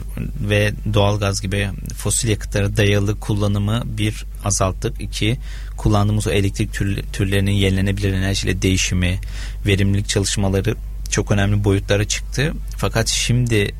ve 0.50 0.74
doğalgaz 0.94 1.42
gibi 1.42 1.70
fosil 1.98 2.30
yakıtlara 2.30 2.78
dayalı 2.78 3.20
kullanımı 3.20 3.84
bir 3.86 4.26
azalttık. 4.44 5.02
iki 5.02 5.38
kullandığımız 5.78 6.28
o 6.28 6.32
elektrik 6.32 6.74
tür, 6.74 7.04
türlerinin 7.14 7.52
yenilenebilir 7.52 8.14
enerjiyle 8.14 8.62
değişimi, 8.62 9.20
verimlilik 9.66 10.10
çalışmaları 10.10 10.76
çok 11.12 11.32
önemli 11.32 11.64
boyutlara 11.64 12.08
çıktı. 12.08 12.54
Fakat 12.78 13.08
şimdi 13.08 13.76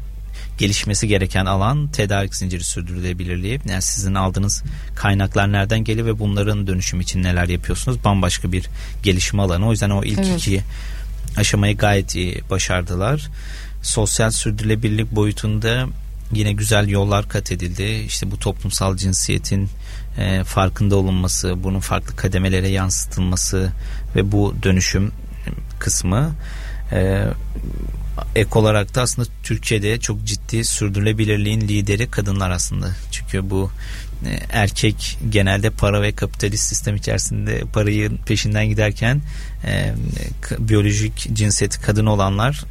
gelişmesi 0.58 1.08
gereken 1.08 1.46
alan 1.46 1.88
tedarik 1.88 2.36
zinciri 2.36 2.64
sürdürülebilirliği. 2.64 3.60
Yani 3.70 3.82
sizin 3.82 4.14
aldığınız 4.14 4.64
kaynaklar 4.96 5.52
nereden 5.52 5.84
geliyor 5.84 6.08
ve 6.08 6.20
bunların 6.20 6.68
dönüşüm 6.68 7.02
için 7.02 7.24
neler 7.24 7.48
yapıyorsunuz? 7.48 8.04
Bambaşka 8.04 8.52
bir 8.52 8.70
gelişme 9.04 9.42
alanı. 9.42 9.68
O 9.68 9.72
yüzden 9.72 9.90
o 9.90 10.04
ilk 10.04 10.20
evet. 10.20 10.38
iki 10.38 10.62
aşamayı 11.38 11.78
gayet 11.78 12.16
iyi 12.16 12.42
başardılar. 12.50 13.30
Sosyal 13.84 14.32
sürdürülebilirlik 14.32 15.12
boyutunda 15.12 15.88
yine 16.32 16.54
güzel 16.54 16.88
yollar 16.88 17.30
kat 17.30 17.52
edildi. 17.52 17.84
İşte 17.84 18.32
bu 18.32 18.40
toplumsal 18.40 18.98
cinsiyetin 18.98 19.70
e, 20.18 20.44
farkında 20.44 20.96
olunması, 20.96 21.64
bunun 21.64 21.80
farklı 21.80 22.16
kademelere 22.16 22.68
yansıtılması 22.68 23.72
ve 24.16 24.32
bu 24.32 24.56
dönüşüm 24.64 25.12
kısmı 25.80 26.36
e, 26.92 27.24
ek 28.36 28.50
olarak 28.60 28.96
da 28.96 29.02
aslında 29.02 29.28
Türkiye'de 29.44 30.00
çok 30.00 30.24
ciddi 30.24 30.66
sürdürülebilirliğin 30.66 31.62
lideri 31.62 32.12
kadınlar 32.12 32.52
aslında. 32.52 32.92
Çünkü 33.12 33.50
bu 33.50 33.72
e, 34.26 34.40
erkek 34.50 35.18
genelde 35.30 35.70
para 35.70 36.02
ve 36.02 36.12
kapitalist 36.12 36.64
sistem 36.64 36.96
içerisinde 36.96 37.64
parayı 37.74 38.18
peşinden 38.18 38.66
giderken 38.68 39.22
e, 39.66 39.94
biyolojik 40.60 41.30
cinsiyeti 41.34 41.82
kadın 41.82 42.06
olanlar 42.06 42.64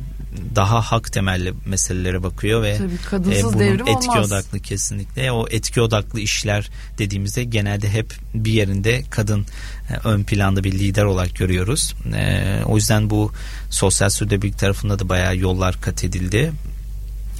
daha 0.56 0.80
hak 0.80 1.12
temelli 1.12 1.54
meselelere 1.66 2.22
bakıyor 2.22 2.62
ve 2.62 2.78
Tabii, 3.10 3.34
e, 3.34 3.42
bunun 3.42 3.58
devrim 3.58 3.88
etki 3.88 4.10
olmaz. 4.10 4.26
odaklı 4.26 4.60
kesinlikle 4.60 5.32
o 5.32 5.46
etki 5.50 5.80
odaklı 5.80 6.20
işler 6.20 6.70
dediğimizde 6.98 7.44
genelde 7.44 7.90
hep 7.90 8.14
bir 8.34 8.52
yerinde 8.52 9.02
kadın 9.10 9.46
e, 9.90 10.08
ön 10.08 10.22
planda 10.22 10.64
bir 10.64 10.72
lider 10.72 11.04
olarak 11.04 11.36
görüyoruz. 11.36 11.94
E, 12.14 12.62
o 12.64 12.76
yüzden 12.76 13.10
bu 13.10 13.32
sosyal 13.70 14.10
sürdürülebilirlik 14.10 14.58
tarafında 14.58 14.98
da 14.98 15.08
bayağı 15.08 15.36
yollar 15.36 15.80
kat 15.80 16.04
edildi. 16.04 16.52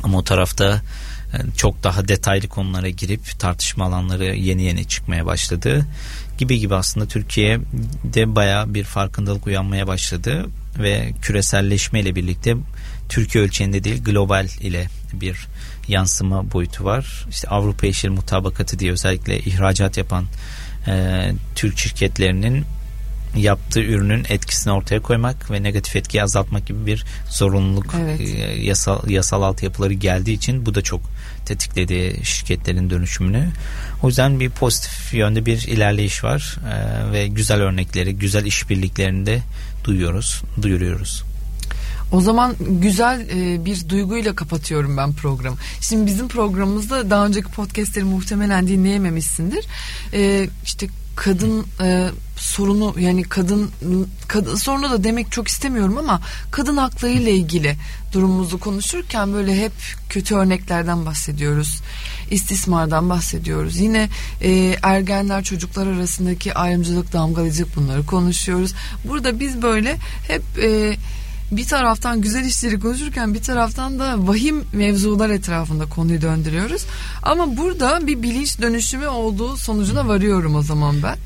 Ama 0.03 0.18
o 0.18 0.24
tarafta 0.24 0.82
e, 1.34 1.57
çok 1.57 1.82
daha 1.82 2.09
detaylı 2.09 2.49
konulara 2.49 2.88
girip 2.88 3.38
tartışma 3.38 3.84
alanları 3.84 4.24
yeni 4.24 4.62
yeni 4.62 4.84
çıkmaya 4.88 5.26
başladı 5.26 5.86
gibi 6.38 6.59
gibi 6.59 6.74
aslında 6.74 7.07
Türkiye'de 7.07 8.36
baya 8.36 8.74
bir 8.74 8.84
farkındalık 8.84 9.47
uyanmaya 9.47 9.86
başladı 9.86 10.47
ve 10.78 11.12
küreselleşme 11.22 12.01
ile 12.01 12.14
birlikte 12.14 12.57
Türkiye 13.09 13.44
ölçeğinde 13.44 13.84
değil 13.84 14.05
global 14.05 14.48
ile 14.61 14.88
bir 15.12 15.46
yansıma 15.88 16.53
boyutu 16.53 16.84
var. 16.84 17.26
İşte 17.30 17.48
Avrupa 17.48 17.86
Yeşil 17.86 18.11
Mutabakatı 18.11 18.78
diye 18.78 18.92
özellikle 18.92 19.38
ihracat 19.38 19.96
yapan 19.96 20.26
e, 20.86 21.32
Türk 21.55 21.78
şirketlerinin 21.78 22.64
yaptığı 23.36 23.80
ürünün 23.80 24.26
etkisini 24.28 24.72
ortaya 24.72 25.03
koymak 25.03 25.50
ve 25.50 25.62
negatif 25.62 25.96
etkiyi 25.96 26.22
azaltmak 26.22 26.66
gibi 26.66 26.86
bir 26.86 27.05
zorunluluk 27.30 27.94
evet. 28.03 28.20
e, 28.20 28.24
yasal 28.62 29.11
yasal 29.11 29.42
altyapıları 29.42 29.92
geldiği 29.92 30.32
için 30.32 30.66
bu 30.66 30.74
da 30.74 30.82
çok 30.82 31.00
tetikledi 31.46 32.20
şirketlerin 32.24 32.90
dönüşümünü. 32.90 33.48
O 34.03 34.09
yüzden 34.09 34.40
bir 34.40 34.50
pozitif 34.50 35.14
yönde 35.14 35.46
bir 35.46 35.62
ilerleyiş 35.62 36.24
var 36.24 36.57
e, 36.72 37.12
ve 37.12 37.26
güzel 37.26 37.61
örnekleri, 37.61 38.16
güzel 38.16 38.44
işbirliklerini 38.44 39.26
de 39.26 39.42
duyuyoruz, 39.84 40.42
duyuruyoruz. 40.62 41.24
O 42.12 42.20
zaman 42.20 42.54
güzel 42.60 43.28
e, 43.30 43.64
bir 43.64 43.88
duyguyla 43.88 44.34
kapatıyorum 44.34 44.96
ben 44.96 45.12
programı. 45.12 45.56
Şimdi 45.80 46.06
bizim 46.06 46.28
programımızda 46.28 47.10
daha 47.10 47.26
önceki 47.26 47.48
podcastleri 47.48 48.04
muhtemelen 48.04 48.66
dinleyememişsindir. 48.66 49.66
E, 50.12 50.48
işte 50.64 50.86
kadın 51.16 51.66
e, 51.80 52.08
sorunu 52.36 52.94
yani 52.98 53.22
kadın 53.22 53.70
kadın 54.28 54.54
sorunu 54.54 54.90
da 54.90 55.04
demek 55.04 55.32
çok 55.32 55.48
istemiyorum 55.48 55.98
ama 55.98 56.20
kadın 56.50 56.76
hakları 56.76 57.12
ile 57.12 57.34
ilgili 57.34 57.76
durumumuzu 58.12 58.60
konuşurken 58.60 59.32
böyle 59.32 59.62
hep 59.62 59.72
kötü 60.08 60.34
örneklerden 60.34 61.06
bahsediyoruz. 61.06 61.80
istismardan 62.30 63.10
bahsediyoruz. 63.10 63.78
Yine 63.80 64.08
e, 64.40 64.76
ergenler 64.82 65.44
çocuklar 65.44 65.86
arasındaki 65.86 66.54
ayrımcılık 66.54 67.12
damgalayıcılık 67.12 67.76
bunları 67.76 68.06
konuşuyoruz. 68.06 68.74
Burada 69.04 69.40
biz 69.40 69.62
böyle 69.62 69.96
hep 70.28 70.42
e, 70.62 70.96
bir 71.57 71.66
taraftan 71.66 72.20
güzel 72.20 72.44
işleri 72.44 72.80
konuşurken 72.80 73.34
bir 73.34 73.42
taraftan 73.42 73.98
da 73.98 74.26
vahim 74.26 74.64
mevzular 74.72 75.30
etrafında 75.30 75.86
konuyu 75.86 76.22
döndürüyoruz. 76.22 76.84
Ama 77.22 77.57
burada 77.57 78.07
bir 78.07 78.22
bilinç 78.22 78.61
dönüşümü 78.61 79.07
olduğu 79.07 79.57
sonucuna 79.57 80.09
varıyorum 80.09 80.55
o 80.55 80.62
zaman 80.62 80.96
ben. 81.03 81.16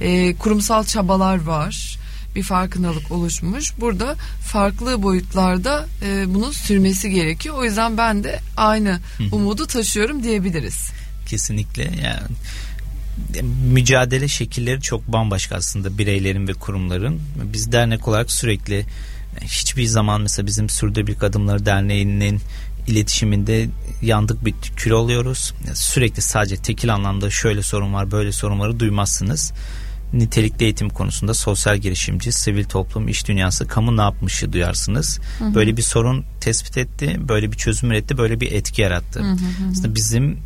E, 0.00 0.34
kurumsal 0.36 0.84
çabalar 0.84 1.42
var. 1.42 1.98
Bir 2.36 2.42
farkındalık 2.42 3.12
oluşmuş. 3.12 3.72
Burada 3.80 4.16
farklı 4.42 5.02
boyutlarda 5.02 5.86
e, 6.02 6.34
bunun 6.34 6.50
sürmesi 6.50 7.10
gerekiyor. 7.10 7.54
O 7.58 7.64
yüzden 7.64 7.98
ben 7.98 8.24
de 8.24 8.40
aynı 8.56 9.00
umudu 9.32 9.66
taşıyorum 9.66 10.22
diyebiliriz. 10.22 10.90
Kesinlikle 11.26 11.82
yani 11.82 12.28
mücadele 13.72 14.28
şekilleri 14.28 14.80
çok 14.80 15.08
bambaşka 15.08 15.56
aslında 15.56 15.98
bireylerin 15.98 16.48
ve 16.48 16.52
kurumların. 16.52 17.20
Biz 17.52 17.72
dernek 17.72 18.08
olarak 18.08 18.32
sürekli 18.32 18.86
hiçbir 19.40 19.86
zaman 19.86 20.20
mesela 20.20 20.46
bizim 20.46 20.68
Sürdürülebilirlik 20.68 21.22
Adımları 21.22 21.66
Derneği'nin 21.66 22.40
iletişiminde 22.86 23.68
yandık 24.02 24.44
bir 24.44 24.54
kül 24.76 24.90
oluyoruz. 24.90 25.54
Sürekli 25.74 26.22
sadece 26.22 26.56
tekil 26.56 26.94
anlamda 26.94 27.30
şöyle 27.30 27.62
sorun 27.62 27.94
var 27.94 28.10
böyle 28.10 28.32
sorun 28.32 28.60
varı 28.60 28.80
duymazsınız. 28.80 29.52
Nitelikli 30.12 30.64
eğitim 30.64 30.90
konusunda 30.90 31.34
sosyal 31.34 31.78
girişimci, 31.78 32.32
sivil 32.32 32.64
toplum, 32.64 33.08
iş 33.08 33.28
dünyası, 33.28 33.66
kamu 33.66 33.96
ne 33.96 34.00
yapmışı 34.00 34.52
duyarsınız. 34.52 35.20
Hı 35.38 35.44
hı. 35.44 35.54
Böyle 35.54 35.76
bir 35.76 35.82
sorun 35.82 36.24
tespit 36.40 36.78
etti, 36.78 37.16
böyle 37.28 37.52
bir 37.52 37.56
çözüm 37.56 37.90
üretti, 37.90 38.18
böyle 38.18 38.40
bir 38.40 38.52
etki 38.52 38.82
yarattı. 38.82 39.20
Hı 39.20 39.24
hı 39.24 39.32
hı. 39.32 39.70
Aslında 39.72 39.94
bizim 39.94 40.38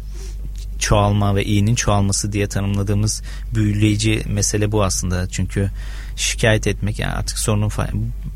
çoğalma 0.79 1.35
ve 1.37 1.45
iyinin 1.45 1.75
çoğalması 1.75 2.33
diye 2.33 2.47
tanımladığımız 2.47 3.23
büyüleyici 3.55 4.23
mesele 4.29 4.73
bu 4.73 4.85
aslında. 4.85 5.29
Çünkü 5.29 5.71
şikayet 6.17 6.67
etmek 6.67 6.99
yani 6.99 7.13
artık 7.13 7.39
sorunun 7.39 7.71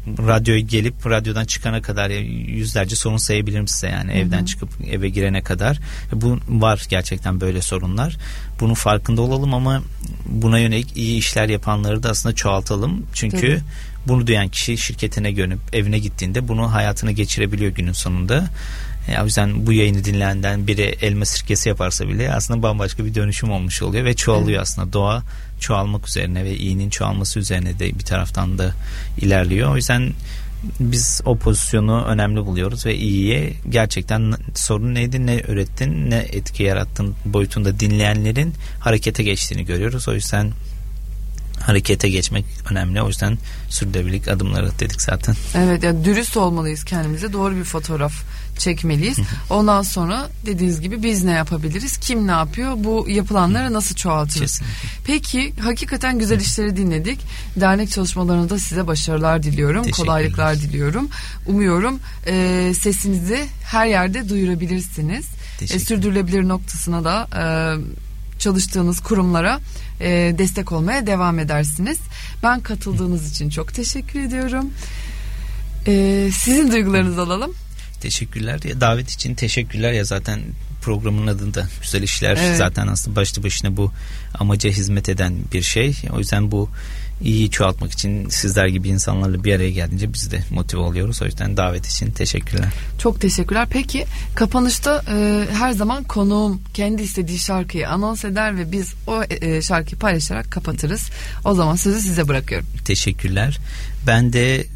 radyoya 0.06 0.60
gelip 0.60 1.06
radyodan 1.06 1.44
çıkana 1.44 1.82
kadar 1.82 2.10
yüzlerce 2.10 2.96
sorun 2.96 3.16
sayabilirim 3.16 3.68
size 3.68 3.88
yani 3.88 4.10
Hı-hı. 4.10 4.18
evden 4.18 4.44
çıkıp 4.44 4.68
eve 4.90 5.08
girene 5.08 5.42
kadar. 5.42 5.78
Bu 6.12 6.38
var 6.48 6.86
gerçekten 6.88 7.40
böyle 7.40 7.62
sorunlar. 7.62 8.16
Bunun 8.60 8.74
farkında 8.74 9.22
olalım 9.22 9.54
ama 9.54 9.82
buna 10.26 10.58
yönelik 10.58 10.96
iyi 10.96 11.18
işler 11.18 11.48
yapanları 11.48 12.02
da 12.02 12.10
aslında 12.10 12.34
çoğaltalım. 12.34 13.06
Çünkü 13.14 13.38
Tabii. 13.40 13.60
bunu 14.06 14.26
duyan 14.26 14.48
kişi 14.48 14.78
şirketine 14.78 15.36
dönüp 15.36 15.60
evine 15.72 15.98
gittiğinde 15.98 16.48
bunu 16.48 16.72
hayatına 16.72 17.10
geçirebiliyor 17.12 17.72
günün 17.72 17.92
sonunda. 17.92 18.48
E, 19.08 19.20
o 19.22 19.24
yüzden 19.24 19.66
bu 19.66 19.72
yayını 19.72 20.04
dinleyenden 20.04 20.66
biri 20.66 20.82
elma 20.82 21.24
sirkesi 21.24 21.68
yaparsa 21.68 22.08
bile 22.08 22.32
aslında 22.32 22.62
bambaşka 22.62 23.04
bir 23.04 23.14
dönüşüm 23.14 23.50
olmuş 23.50 23.82
oluyor 23.82 24.04
ve 24.04 24.14
çoğalıyor 24.14 24.58
evet. 24.58 24.60
aslında. 24.60 24.92
Doğa 24.92 25.22
çoğalmak 25.60 26.08
üzerine 26.08 26.44
ve 26.44 26.56
iyinin 26.56 26.90
çoğalması 26.90 27.38
üzerine 27.38 27.78
de 27.78 27.98
bir 27.98 28.04
taraftan 28.04 28.58
da 28.58 28.74
ilerliyor. 29.18 29.72
O 29.72 29.76
yüzden 29.76 30.12
biz 30.80 31.20
o 31.24 31.38
pozisyonu 31.38 32.04
önemli 32.04 32.46
buluyoruz 32.46 32.86
ve 32.86 32.96
iyiye 32.96 33.52
gerçekten 33.68 34.34
sorun 34.54 34.94
neydi 34.94 35.26
ne 35.26 35.40
öğrettin 35.40 36.10
ne 36.10 36.16
etki 36.16 36.62
yarattın 36.62 37.14
boyutunda 37.24 37.80
dinleyenlerin 37.80 38.54
harekete 38.80 39.22
geçtiğini 39.22 39.64
görüyoruz. 39.64 40.08
O 40.08 40.14
yüzden 40.14 40.52
harekete 41.60 42.08
geçmek 42.08 42.44
önemli. 42.70 43.02
O 43.02 43.08
yüzden 43.08 43.38
sürdürülebilirlik 43.68 44.28
adımları 44.28 44.70
dedik 44.78 45.02
zaten. 45.02 45.34
Evet 45.54 45.82
yani 45.82 46.04
dürüst 46.04 46.36
olmalıyız 46.36 46.84
kendimize. 46.84 47.32
Doğru 47.32 47.56
bir 47.56 47.64
fotoğraf 47.64 48.12
çekmeliyiz. 48.58 49.18
Ondan 49.50 49.82
sonra 49.82 50.30
dediğiniz 50.46 50.80
gibi 50.80 51.02
biz 51.02 51.24
ne 51.24 51.30
yapabiliriz? 51.30 51.96
Kim 51.96 52.26
ne 52.26 52.30
yapıyor? 52.30 52.72
Bu 52.76 53.06
yapılanları 53.08 53.72
nasıl 53.72 53.94
çoğaltırız? 53.94 54.60
Peki 55.04 55.52
hakikaten 55.60 56.18
güzel 56.18 56.40
işleri 56.40 56.76
dinledik. 56.76 57.20
Dernek 57.56 57.90
çalışmalarında 57.90 58.58
size 58.58 58.86
başarılar 58.86 59.42
diliyorum. 59.42 59.90
Kolaylıklar 59.90 60.56
diliyorum. 60.56 61.08
Umuyorum 61.46 62.00
e, 62.26 62.72
sesinizi 62.80 63.46
her 63.64 63.86
yerde 63.86 64.28
duyurabilirsiniz. 64.28 65.26
E, 65.62 65.78
sürdürülebilir 65.78 66.48
noktasına 66.48 67.04
da 67.04 67.28
e, 67.36 67.44
çalıştığınız 68.38 69.00
kurumlara 69.00 69.60
e, 70.00 70.34
destek 70.38 70.72
olmaya 70.72 71.06
devam 71.06 71.38
edersiniz. 71.38 71.98
Ben 72.42 72.60
katıldığınız 72.60 73.30
için 73.30 73.50
çok 73.50 73.74
teşekkür 73.74 74.20
ediyorum. 74.20 74.70
E, 75.86 76.28
sizin 76.32 76.72
duygularınızı 76.72 77.22
alalım. 77.22 77.54
Teşekkürler. 78.02 78.60
Ya, 78.64 78.80
davet 78.80 79.10
için 79.10 79.34
teşekkürler 79.34 79.92
ya 79.92 80.04
zaten 80.04 80.40
programın 80.82 81.26
adında 81.26 81.68
güzel 81.82 82.02
işler 82.02 82.38
evet. 82.40 82.56
zaten 82.56 82.86
aslında 82.86 83.16
başlı 83.16 83.42
başına 83.42 83.76
bu 83.76 83.92
amaca 84.34 84.70
hizmet 84.70 85.08
eden 85.08 85.34
bir 85.52 85.62
şey. 85.62 85.96
O 86.12 86.18
yüzden 86.18 86.50
bu 86.50 86.68
iyi 87.22 87.50
çoğaltmak 87.50 87.92
için 87.92 88.28
sizler 88.28 88.66
gibi 88.66 88.88
insanlarla 88.88 89.44
bir 89.44 89.54
araya 89.54 89.70
geldiğince 89.70 90.12
biz 90.12 90.30
de 90.30 90.44
motive 90.50 90.80
oluyoruz. 90.80 91.22
O 91.22 91.24
yüzden 91.24 91.56
davet 91.56 91.86
için 91.86 92.10
teşekkürler. 92.10 92.68
Çok 92.98 93.20
teşekkürler. 93.20 93.68
Peki 93.70 94.06
kapanışta 94.34 95.04
e, 95.08 95.46
her 95.52 95.72
zaman 95.72 96.04
konuğum 96.04 96.62
kendi 96.74 97.02
istediği 97.02 97.38
şarkıyı 97.38 97.88
anons 97.88 98.24
eder 98.24 98.58
ve 98.58 98.72
biz 98.72 98.94
o 99.06 99.22
e, 99.22 99.62
şarkıyı 99.62 99.98
paylaşarak 99.98 100.50
kapatırız. 100.50 101.10
O 101.44 101.54
zaman 101.54 101.76
sözü 101.76 102.00
size 102.00 102.28
bırakıyorum. 102.28 102.66
Teşekkürler. 102.84 103.58
Ben 104.06 104.32
de 104.32 104.66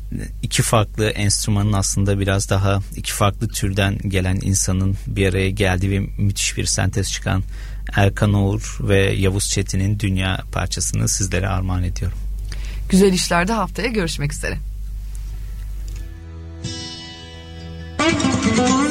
iki 0.43 0.63
farklı 0.63 1.09
enstrümanın 1.09 1.73
aslında 1.73 2.21
biraz 2.21 2.51
daha 2.51 2.81
iki 2.97 3.13
farklı 3.13 3.49
türden 3.49 3.99
gelen 3.99 4.39
insanın 4.43 4.97
bir 5.07 5.29
araya 5.29 5.51
geldiği 5.51 5.91
ve 5.91 5.99
müthiş 5.99 6.57
bir 6.57 6.67
sentez 6.67 7.13
çıkan 7.13 7.43
Erkan 7.93 8.35
Oğur 8.35 8.79
ve 8.81 9.13
Yavuz 9.13 9.51
Çetin'in 9.51 10.01
Dünya 10.01 10.41
parçasını 10.53 11.09
sizlere 11.09 11.49
armağan 11.49 11.83
ediyorum. 11.83 12.19
Güzel 12.89 13.13
işlerde 13.13 13.53
haftaya 13.53 13.89
görüşmek 13.89 14.33
üzere. 14.33 14.59
Thank. 17.99 18.81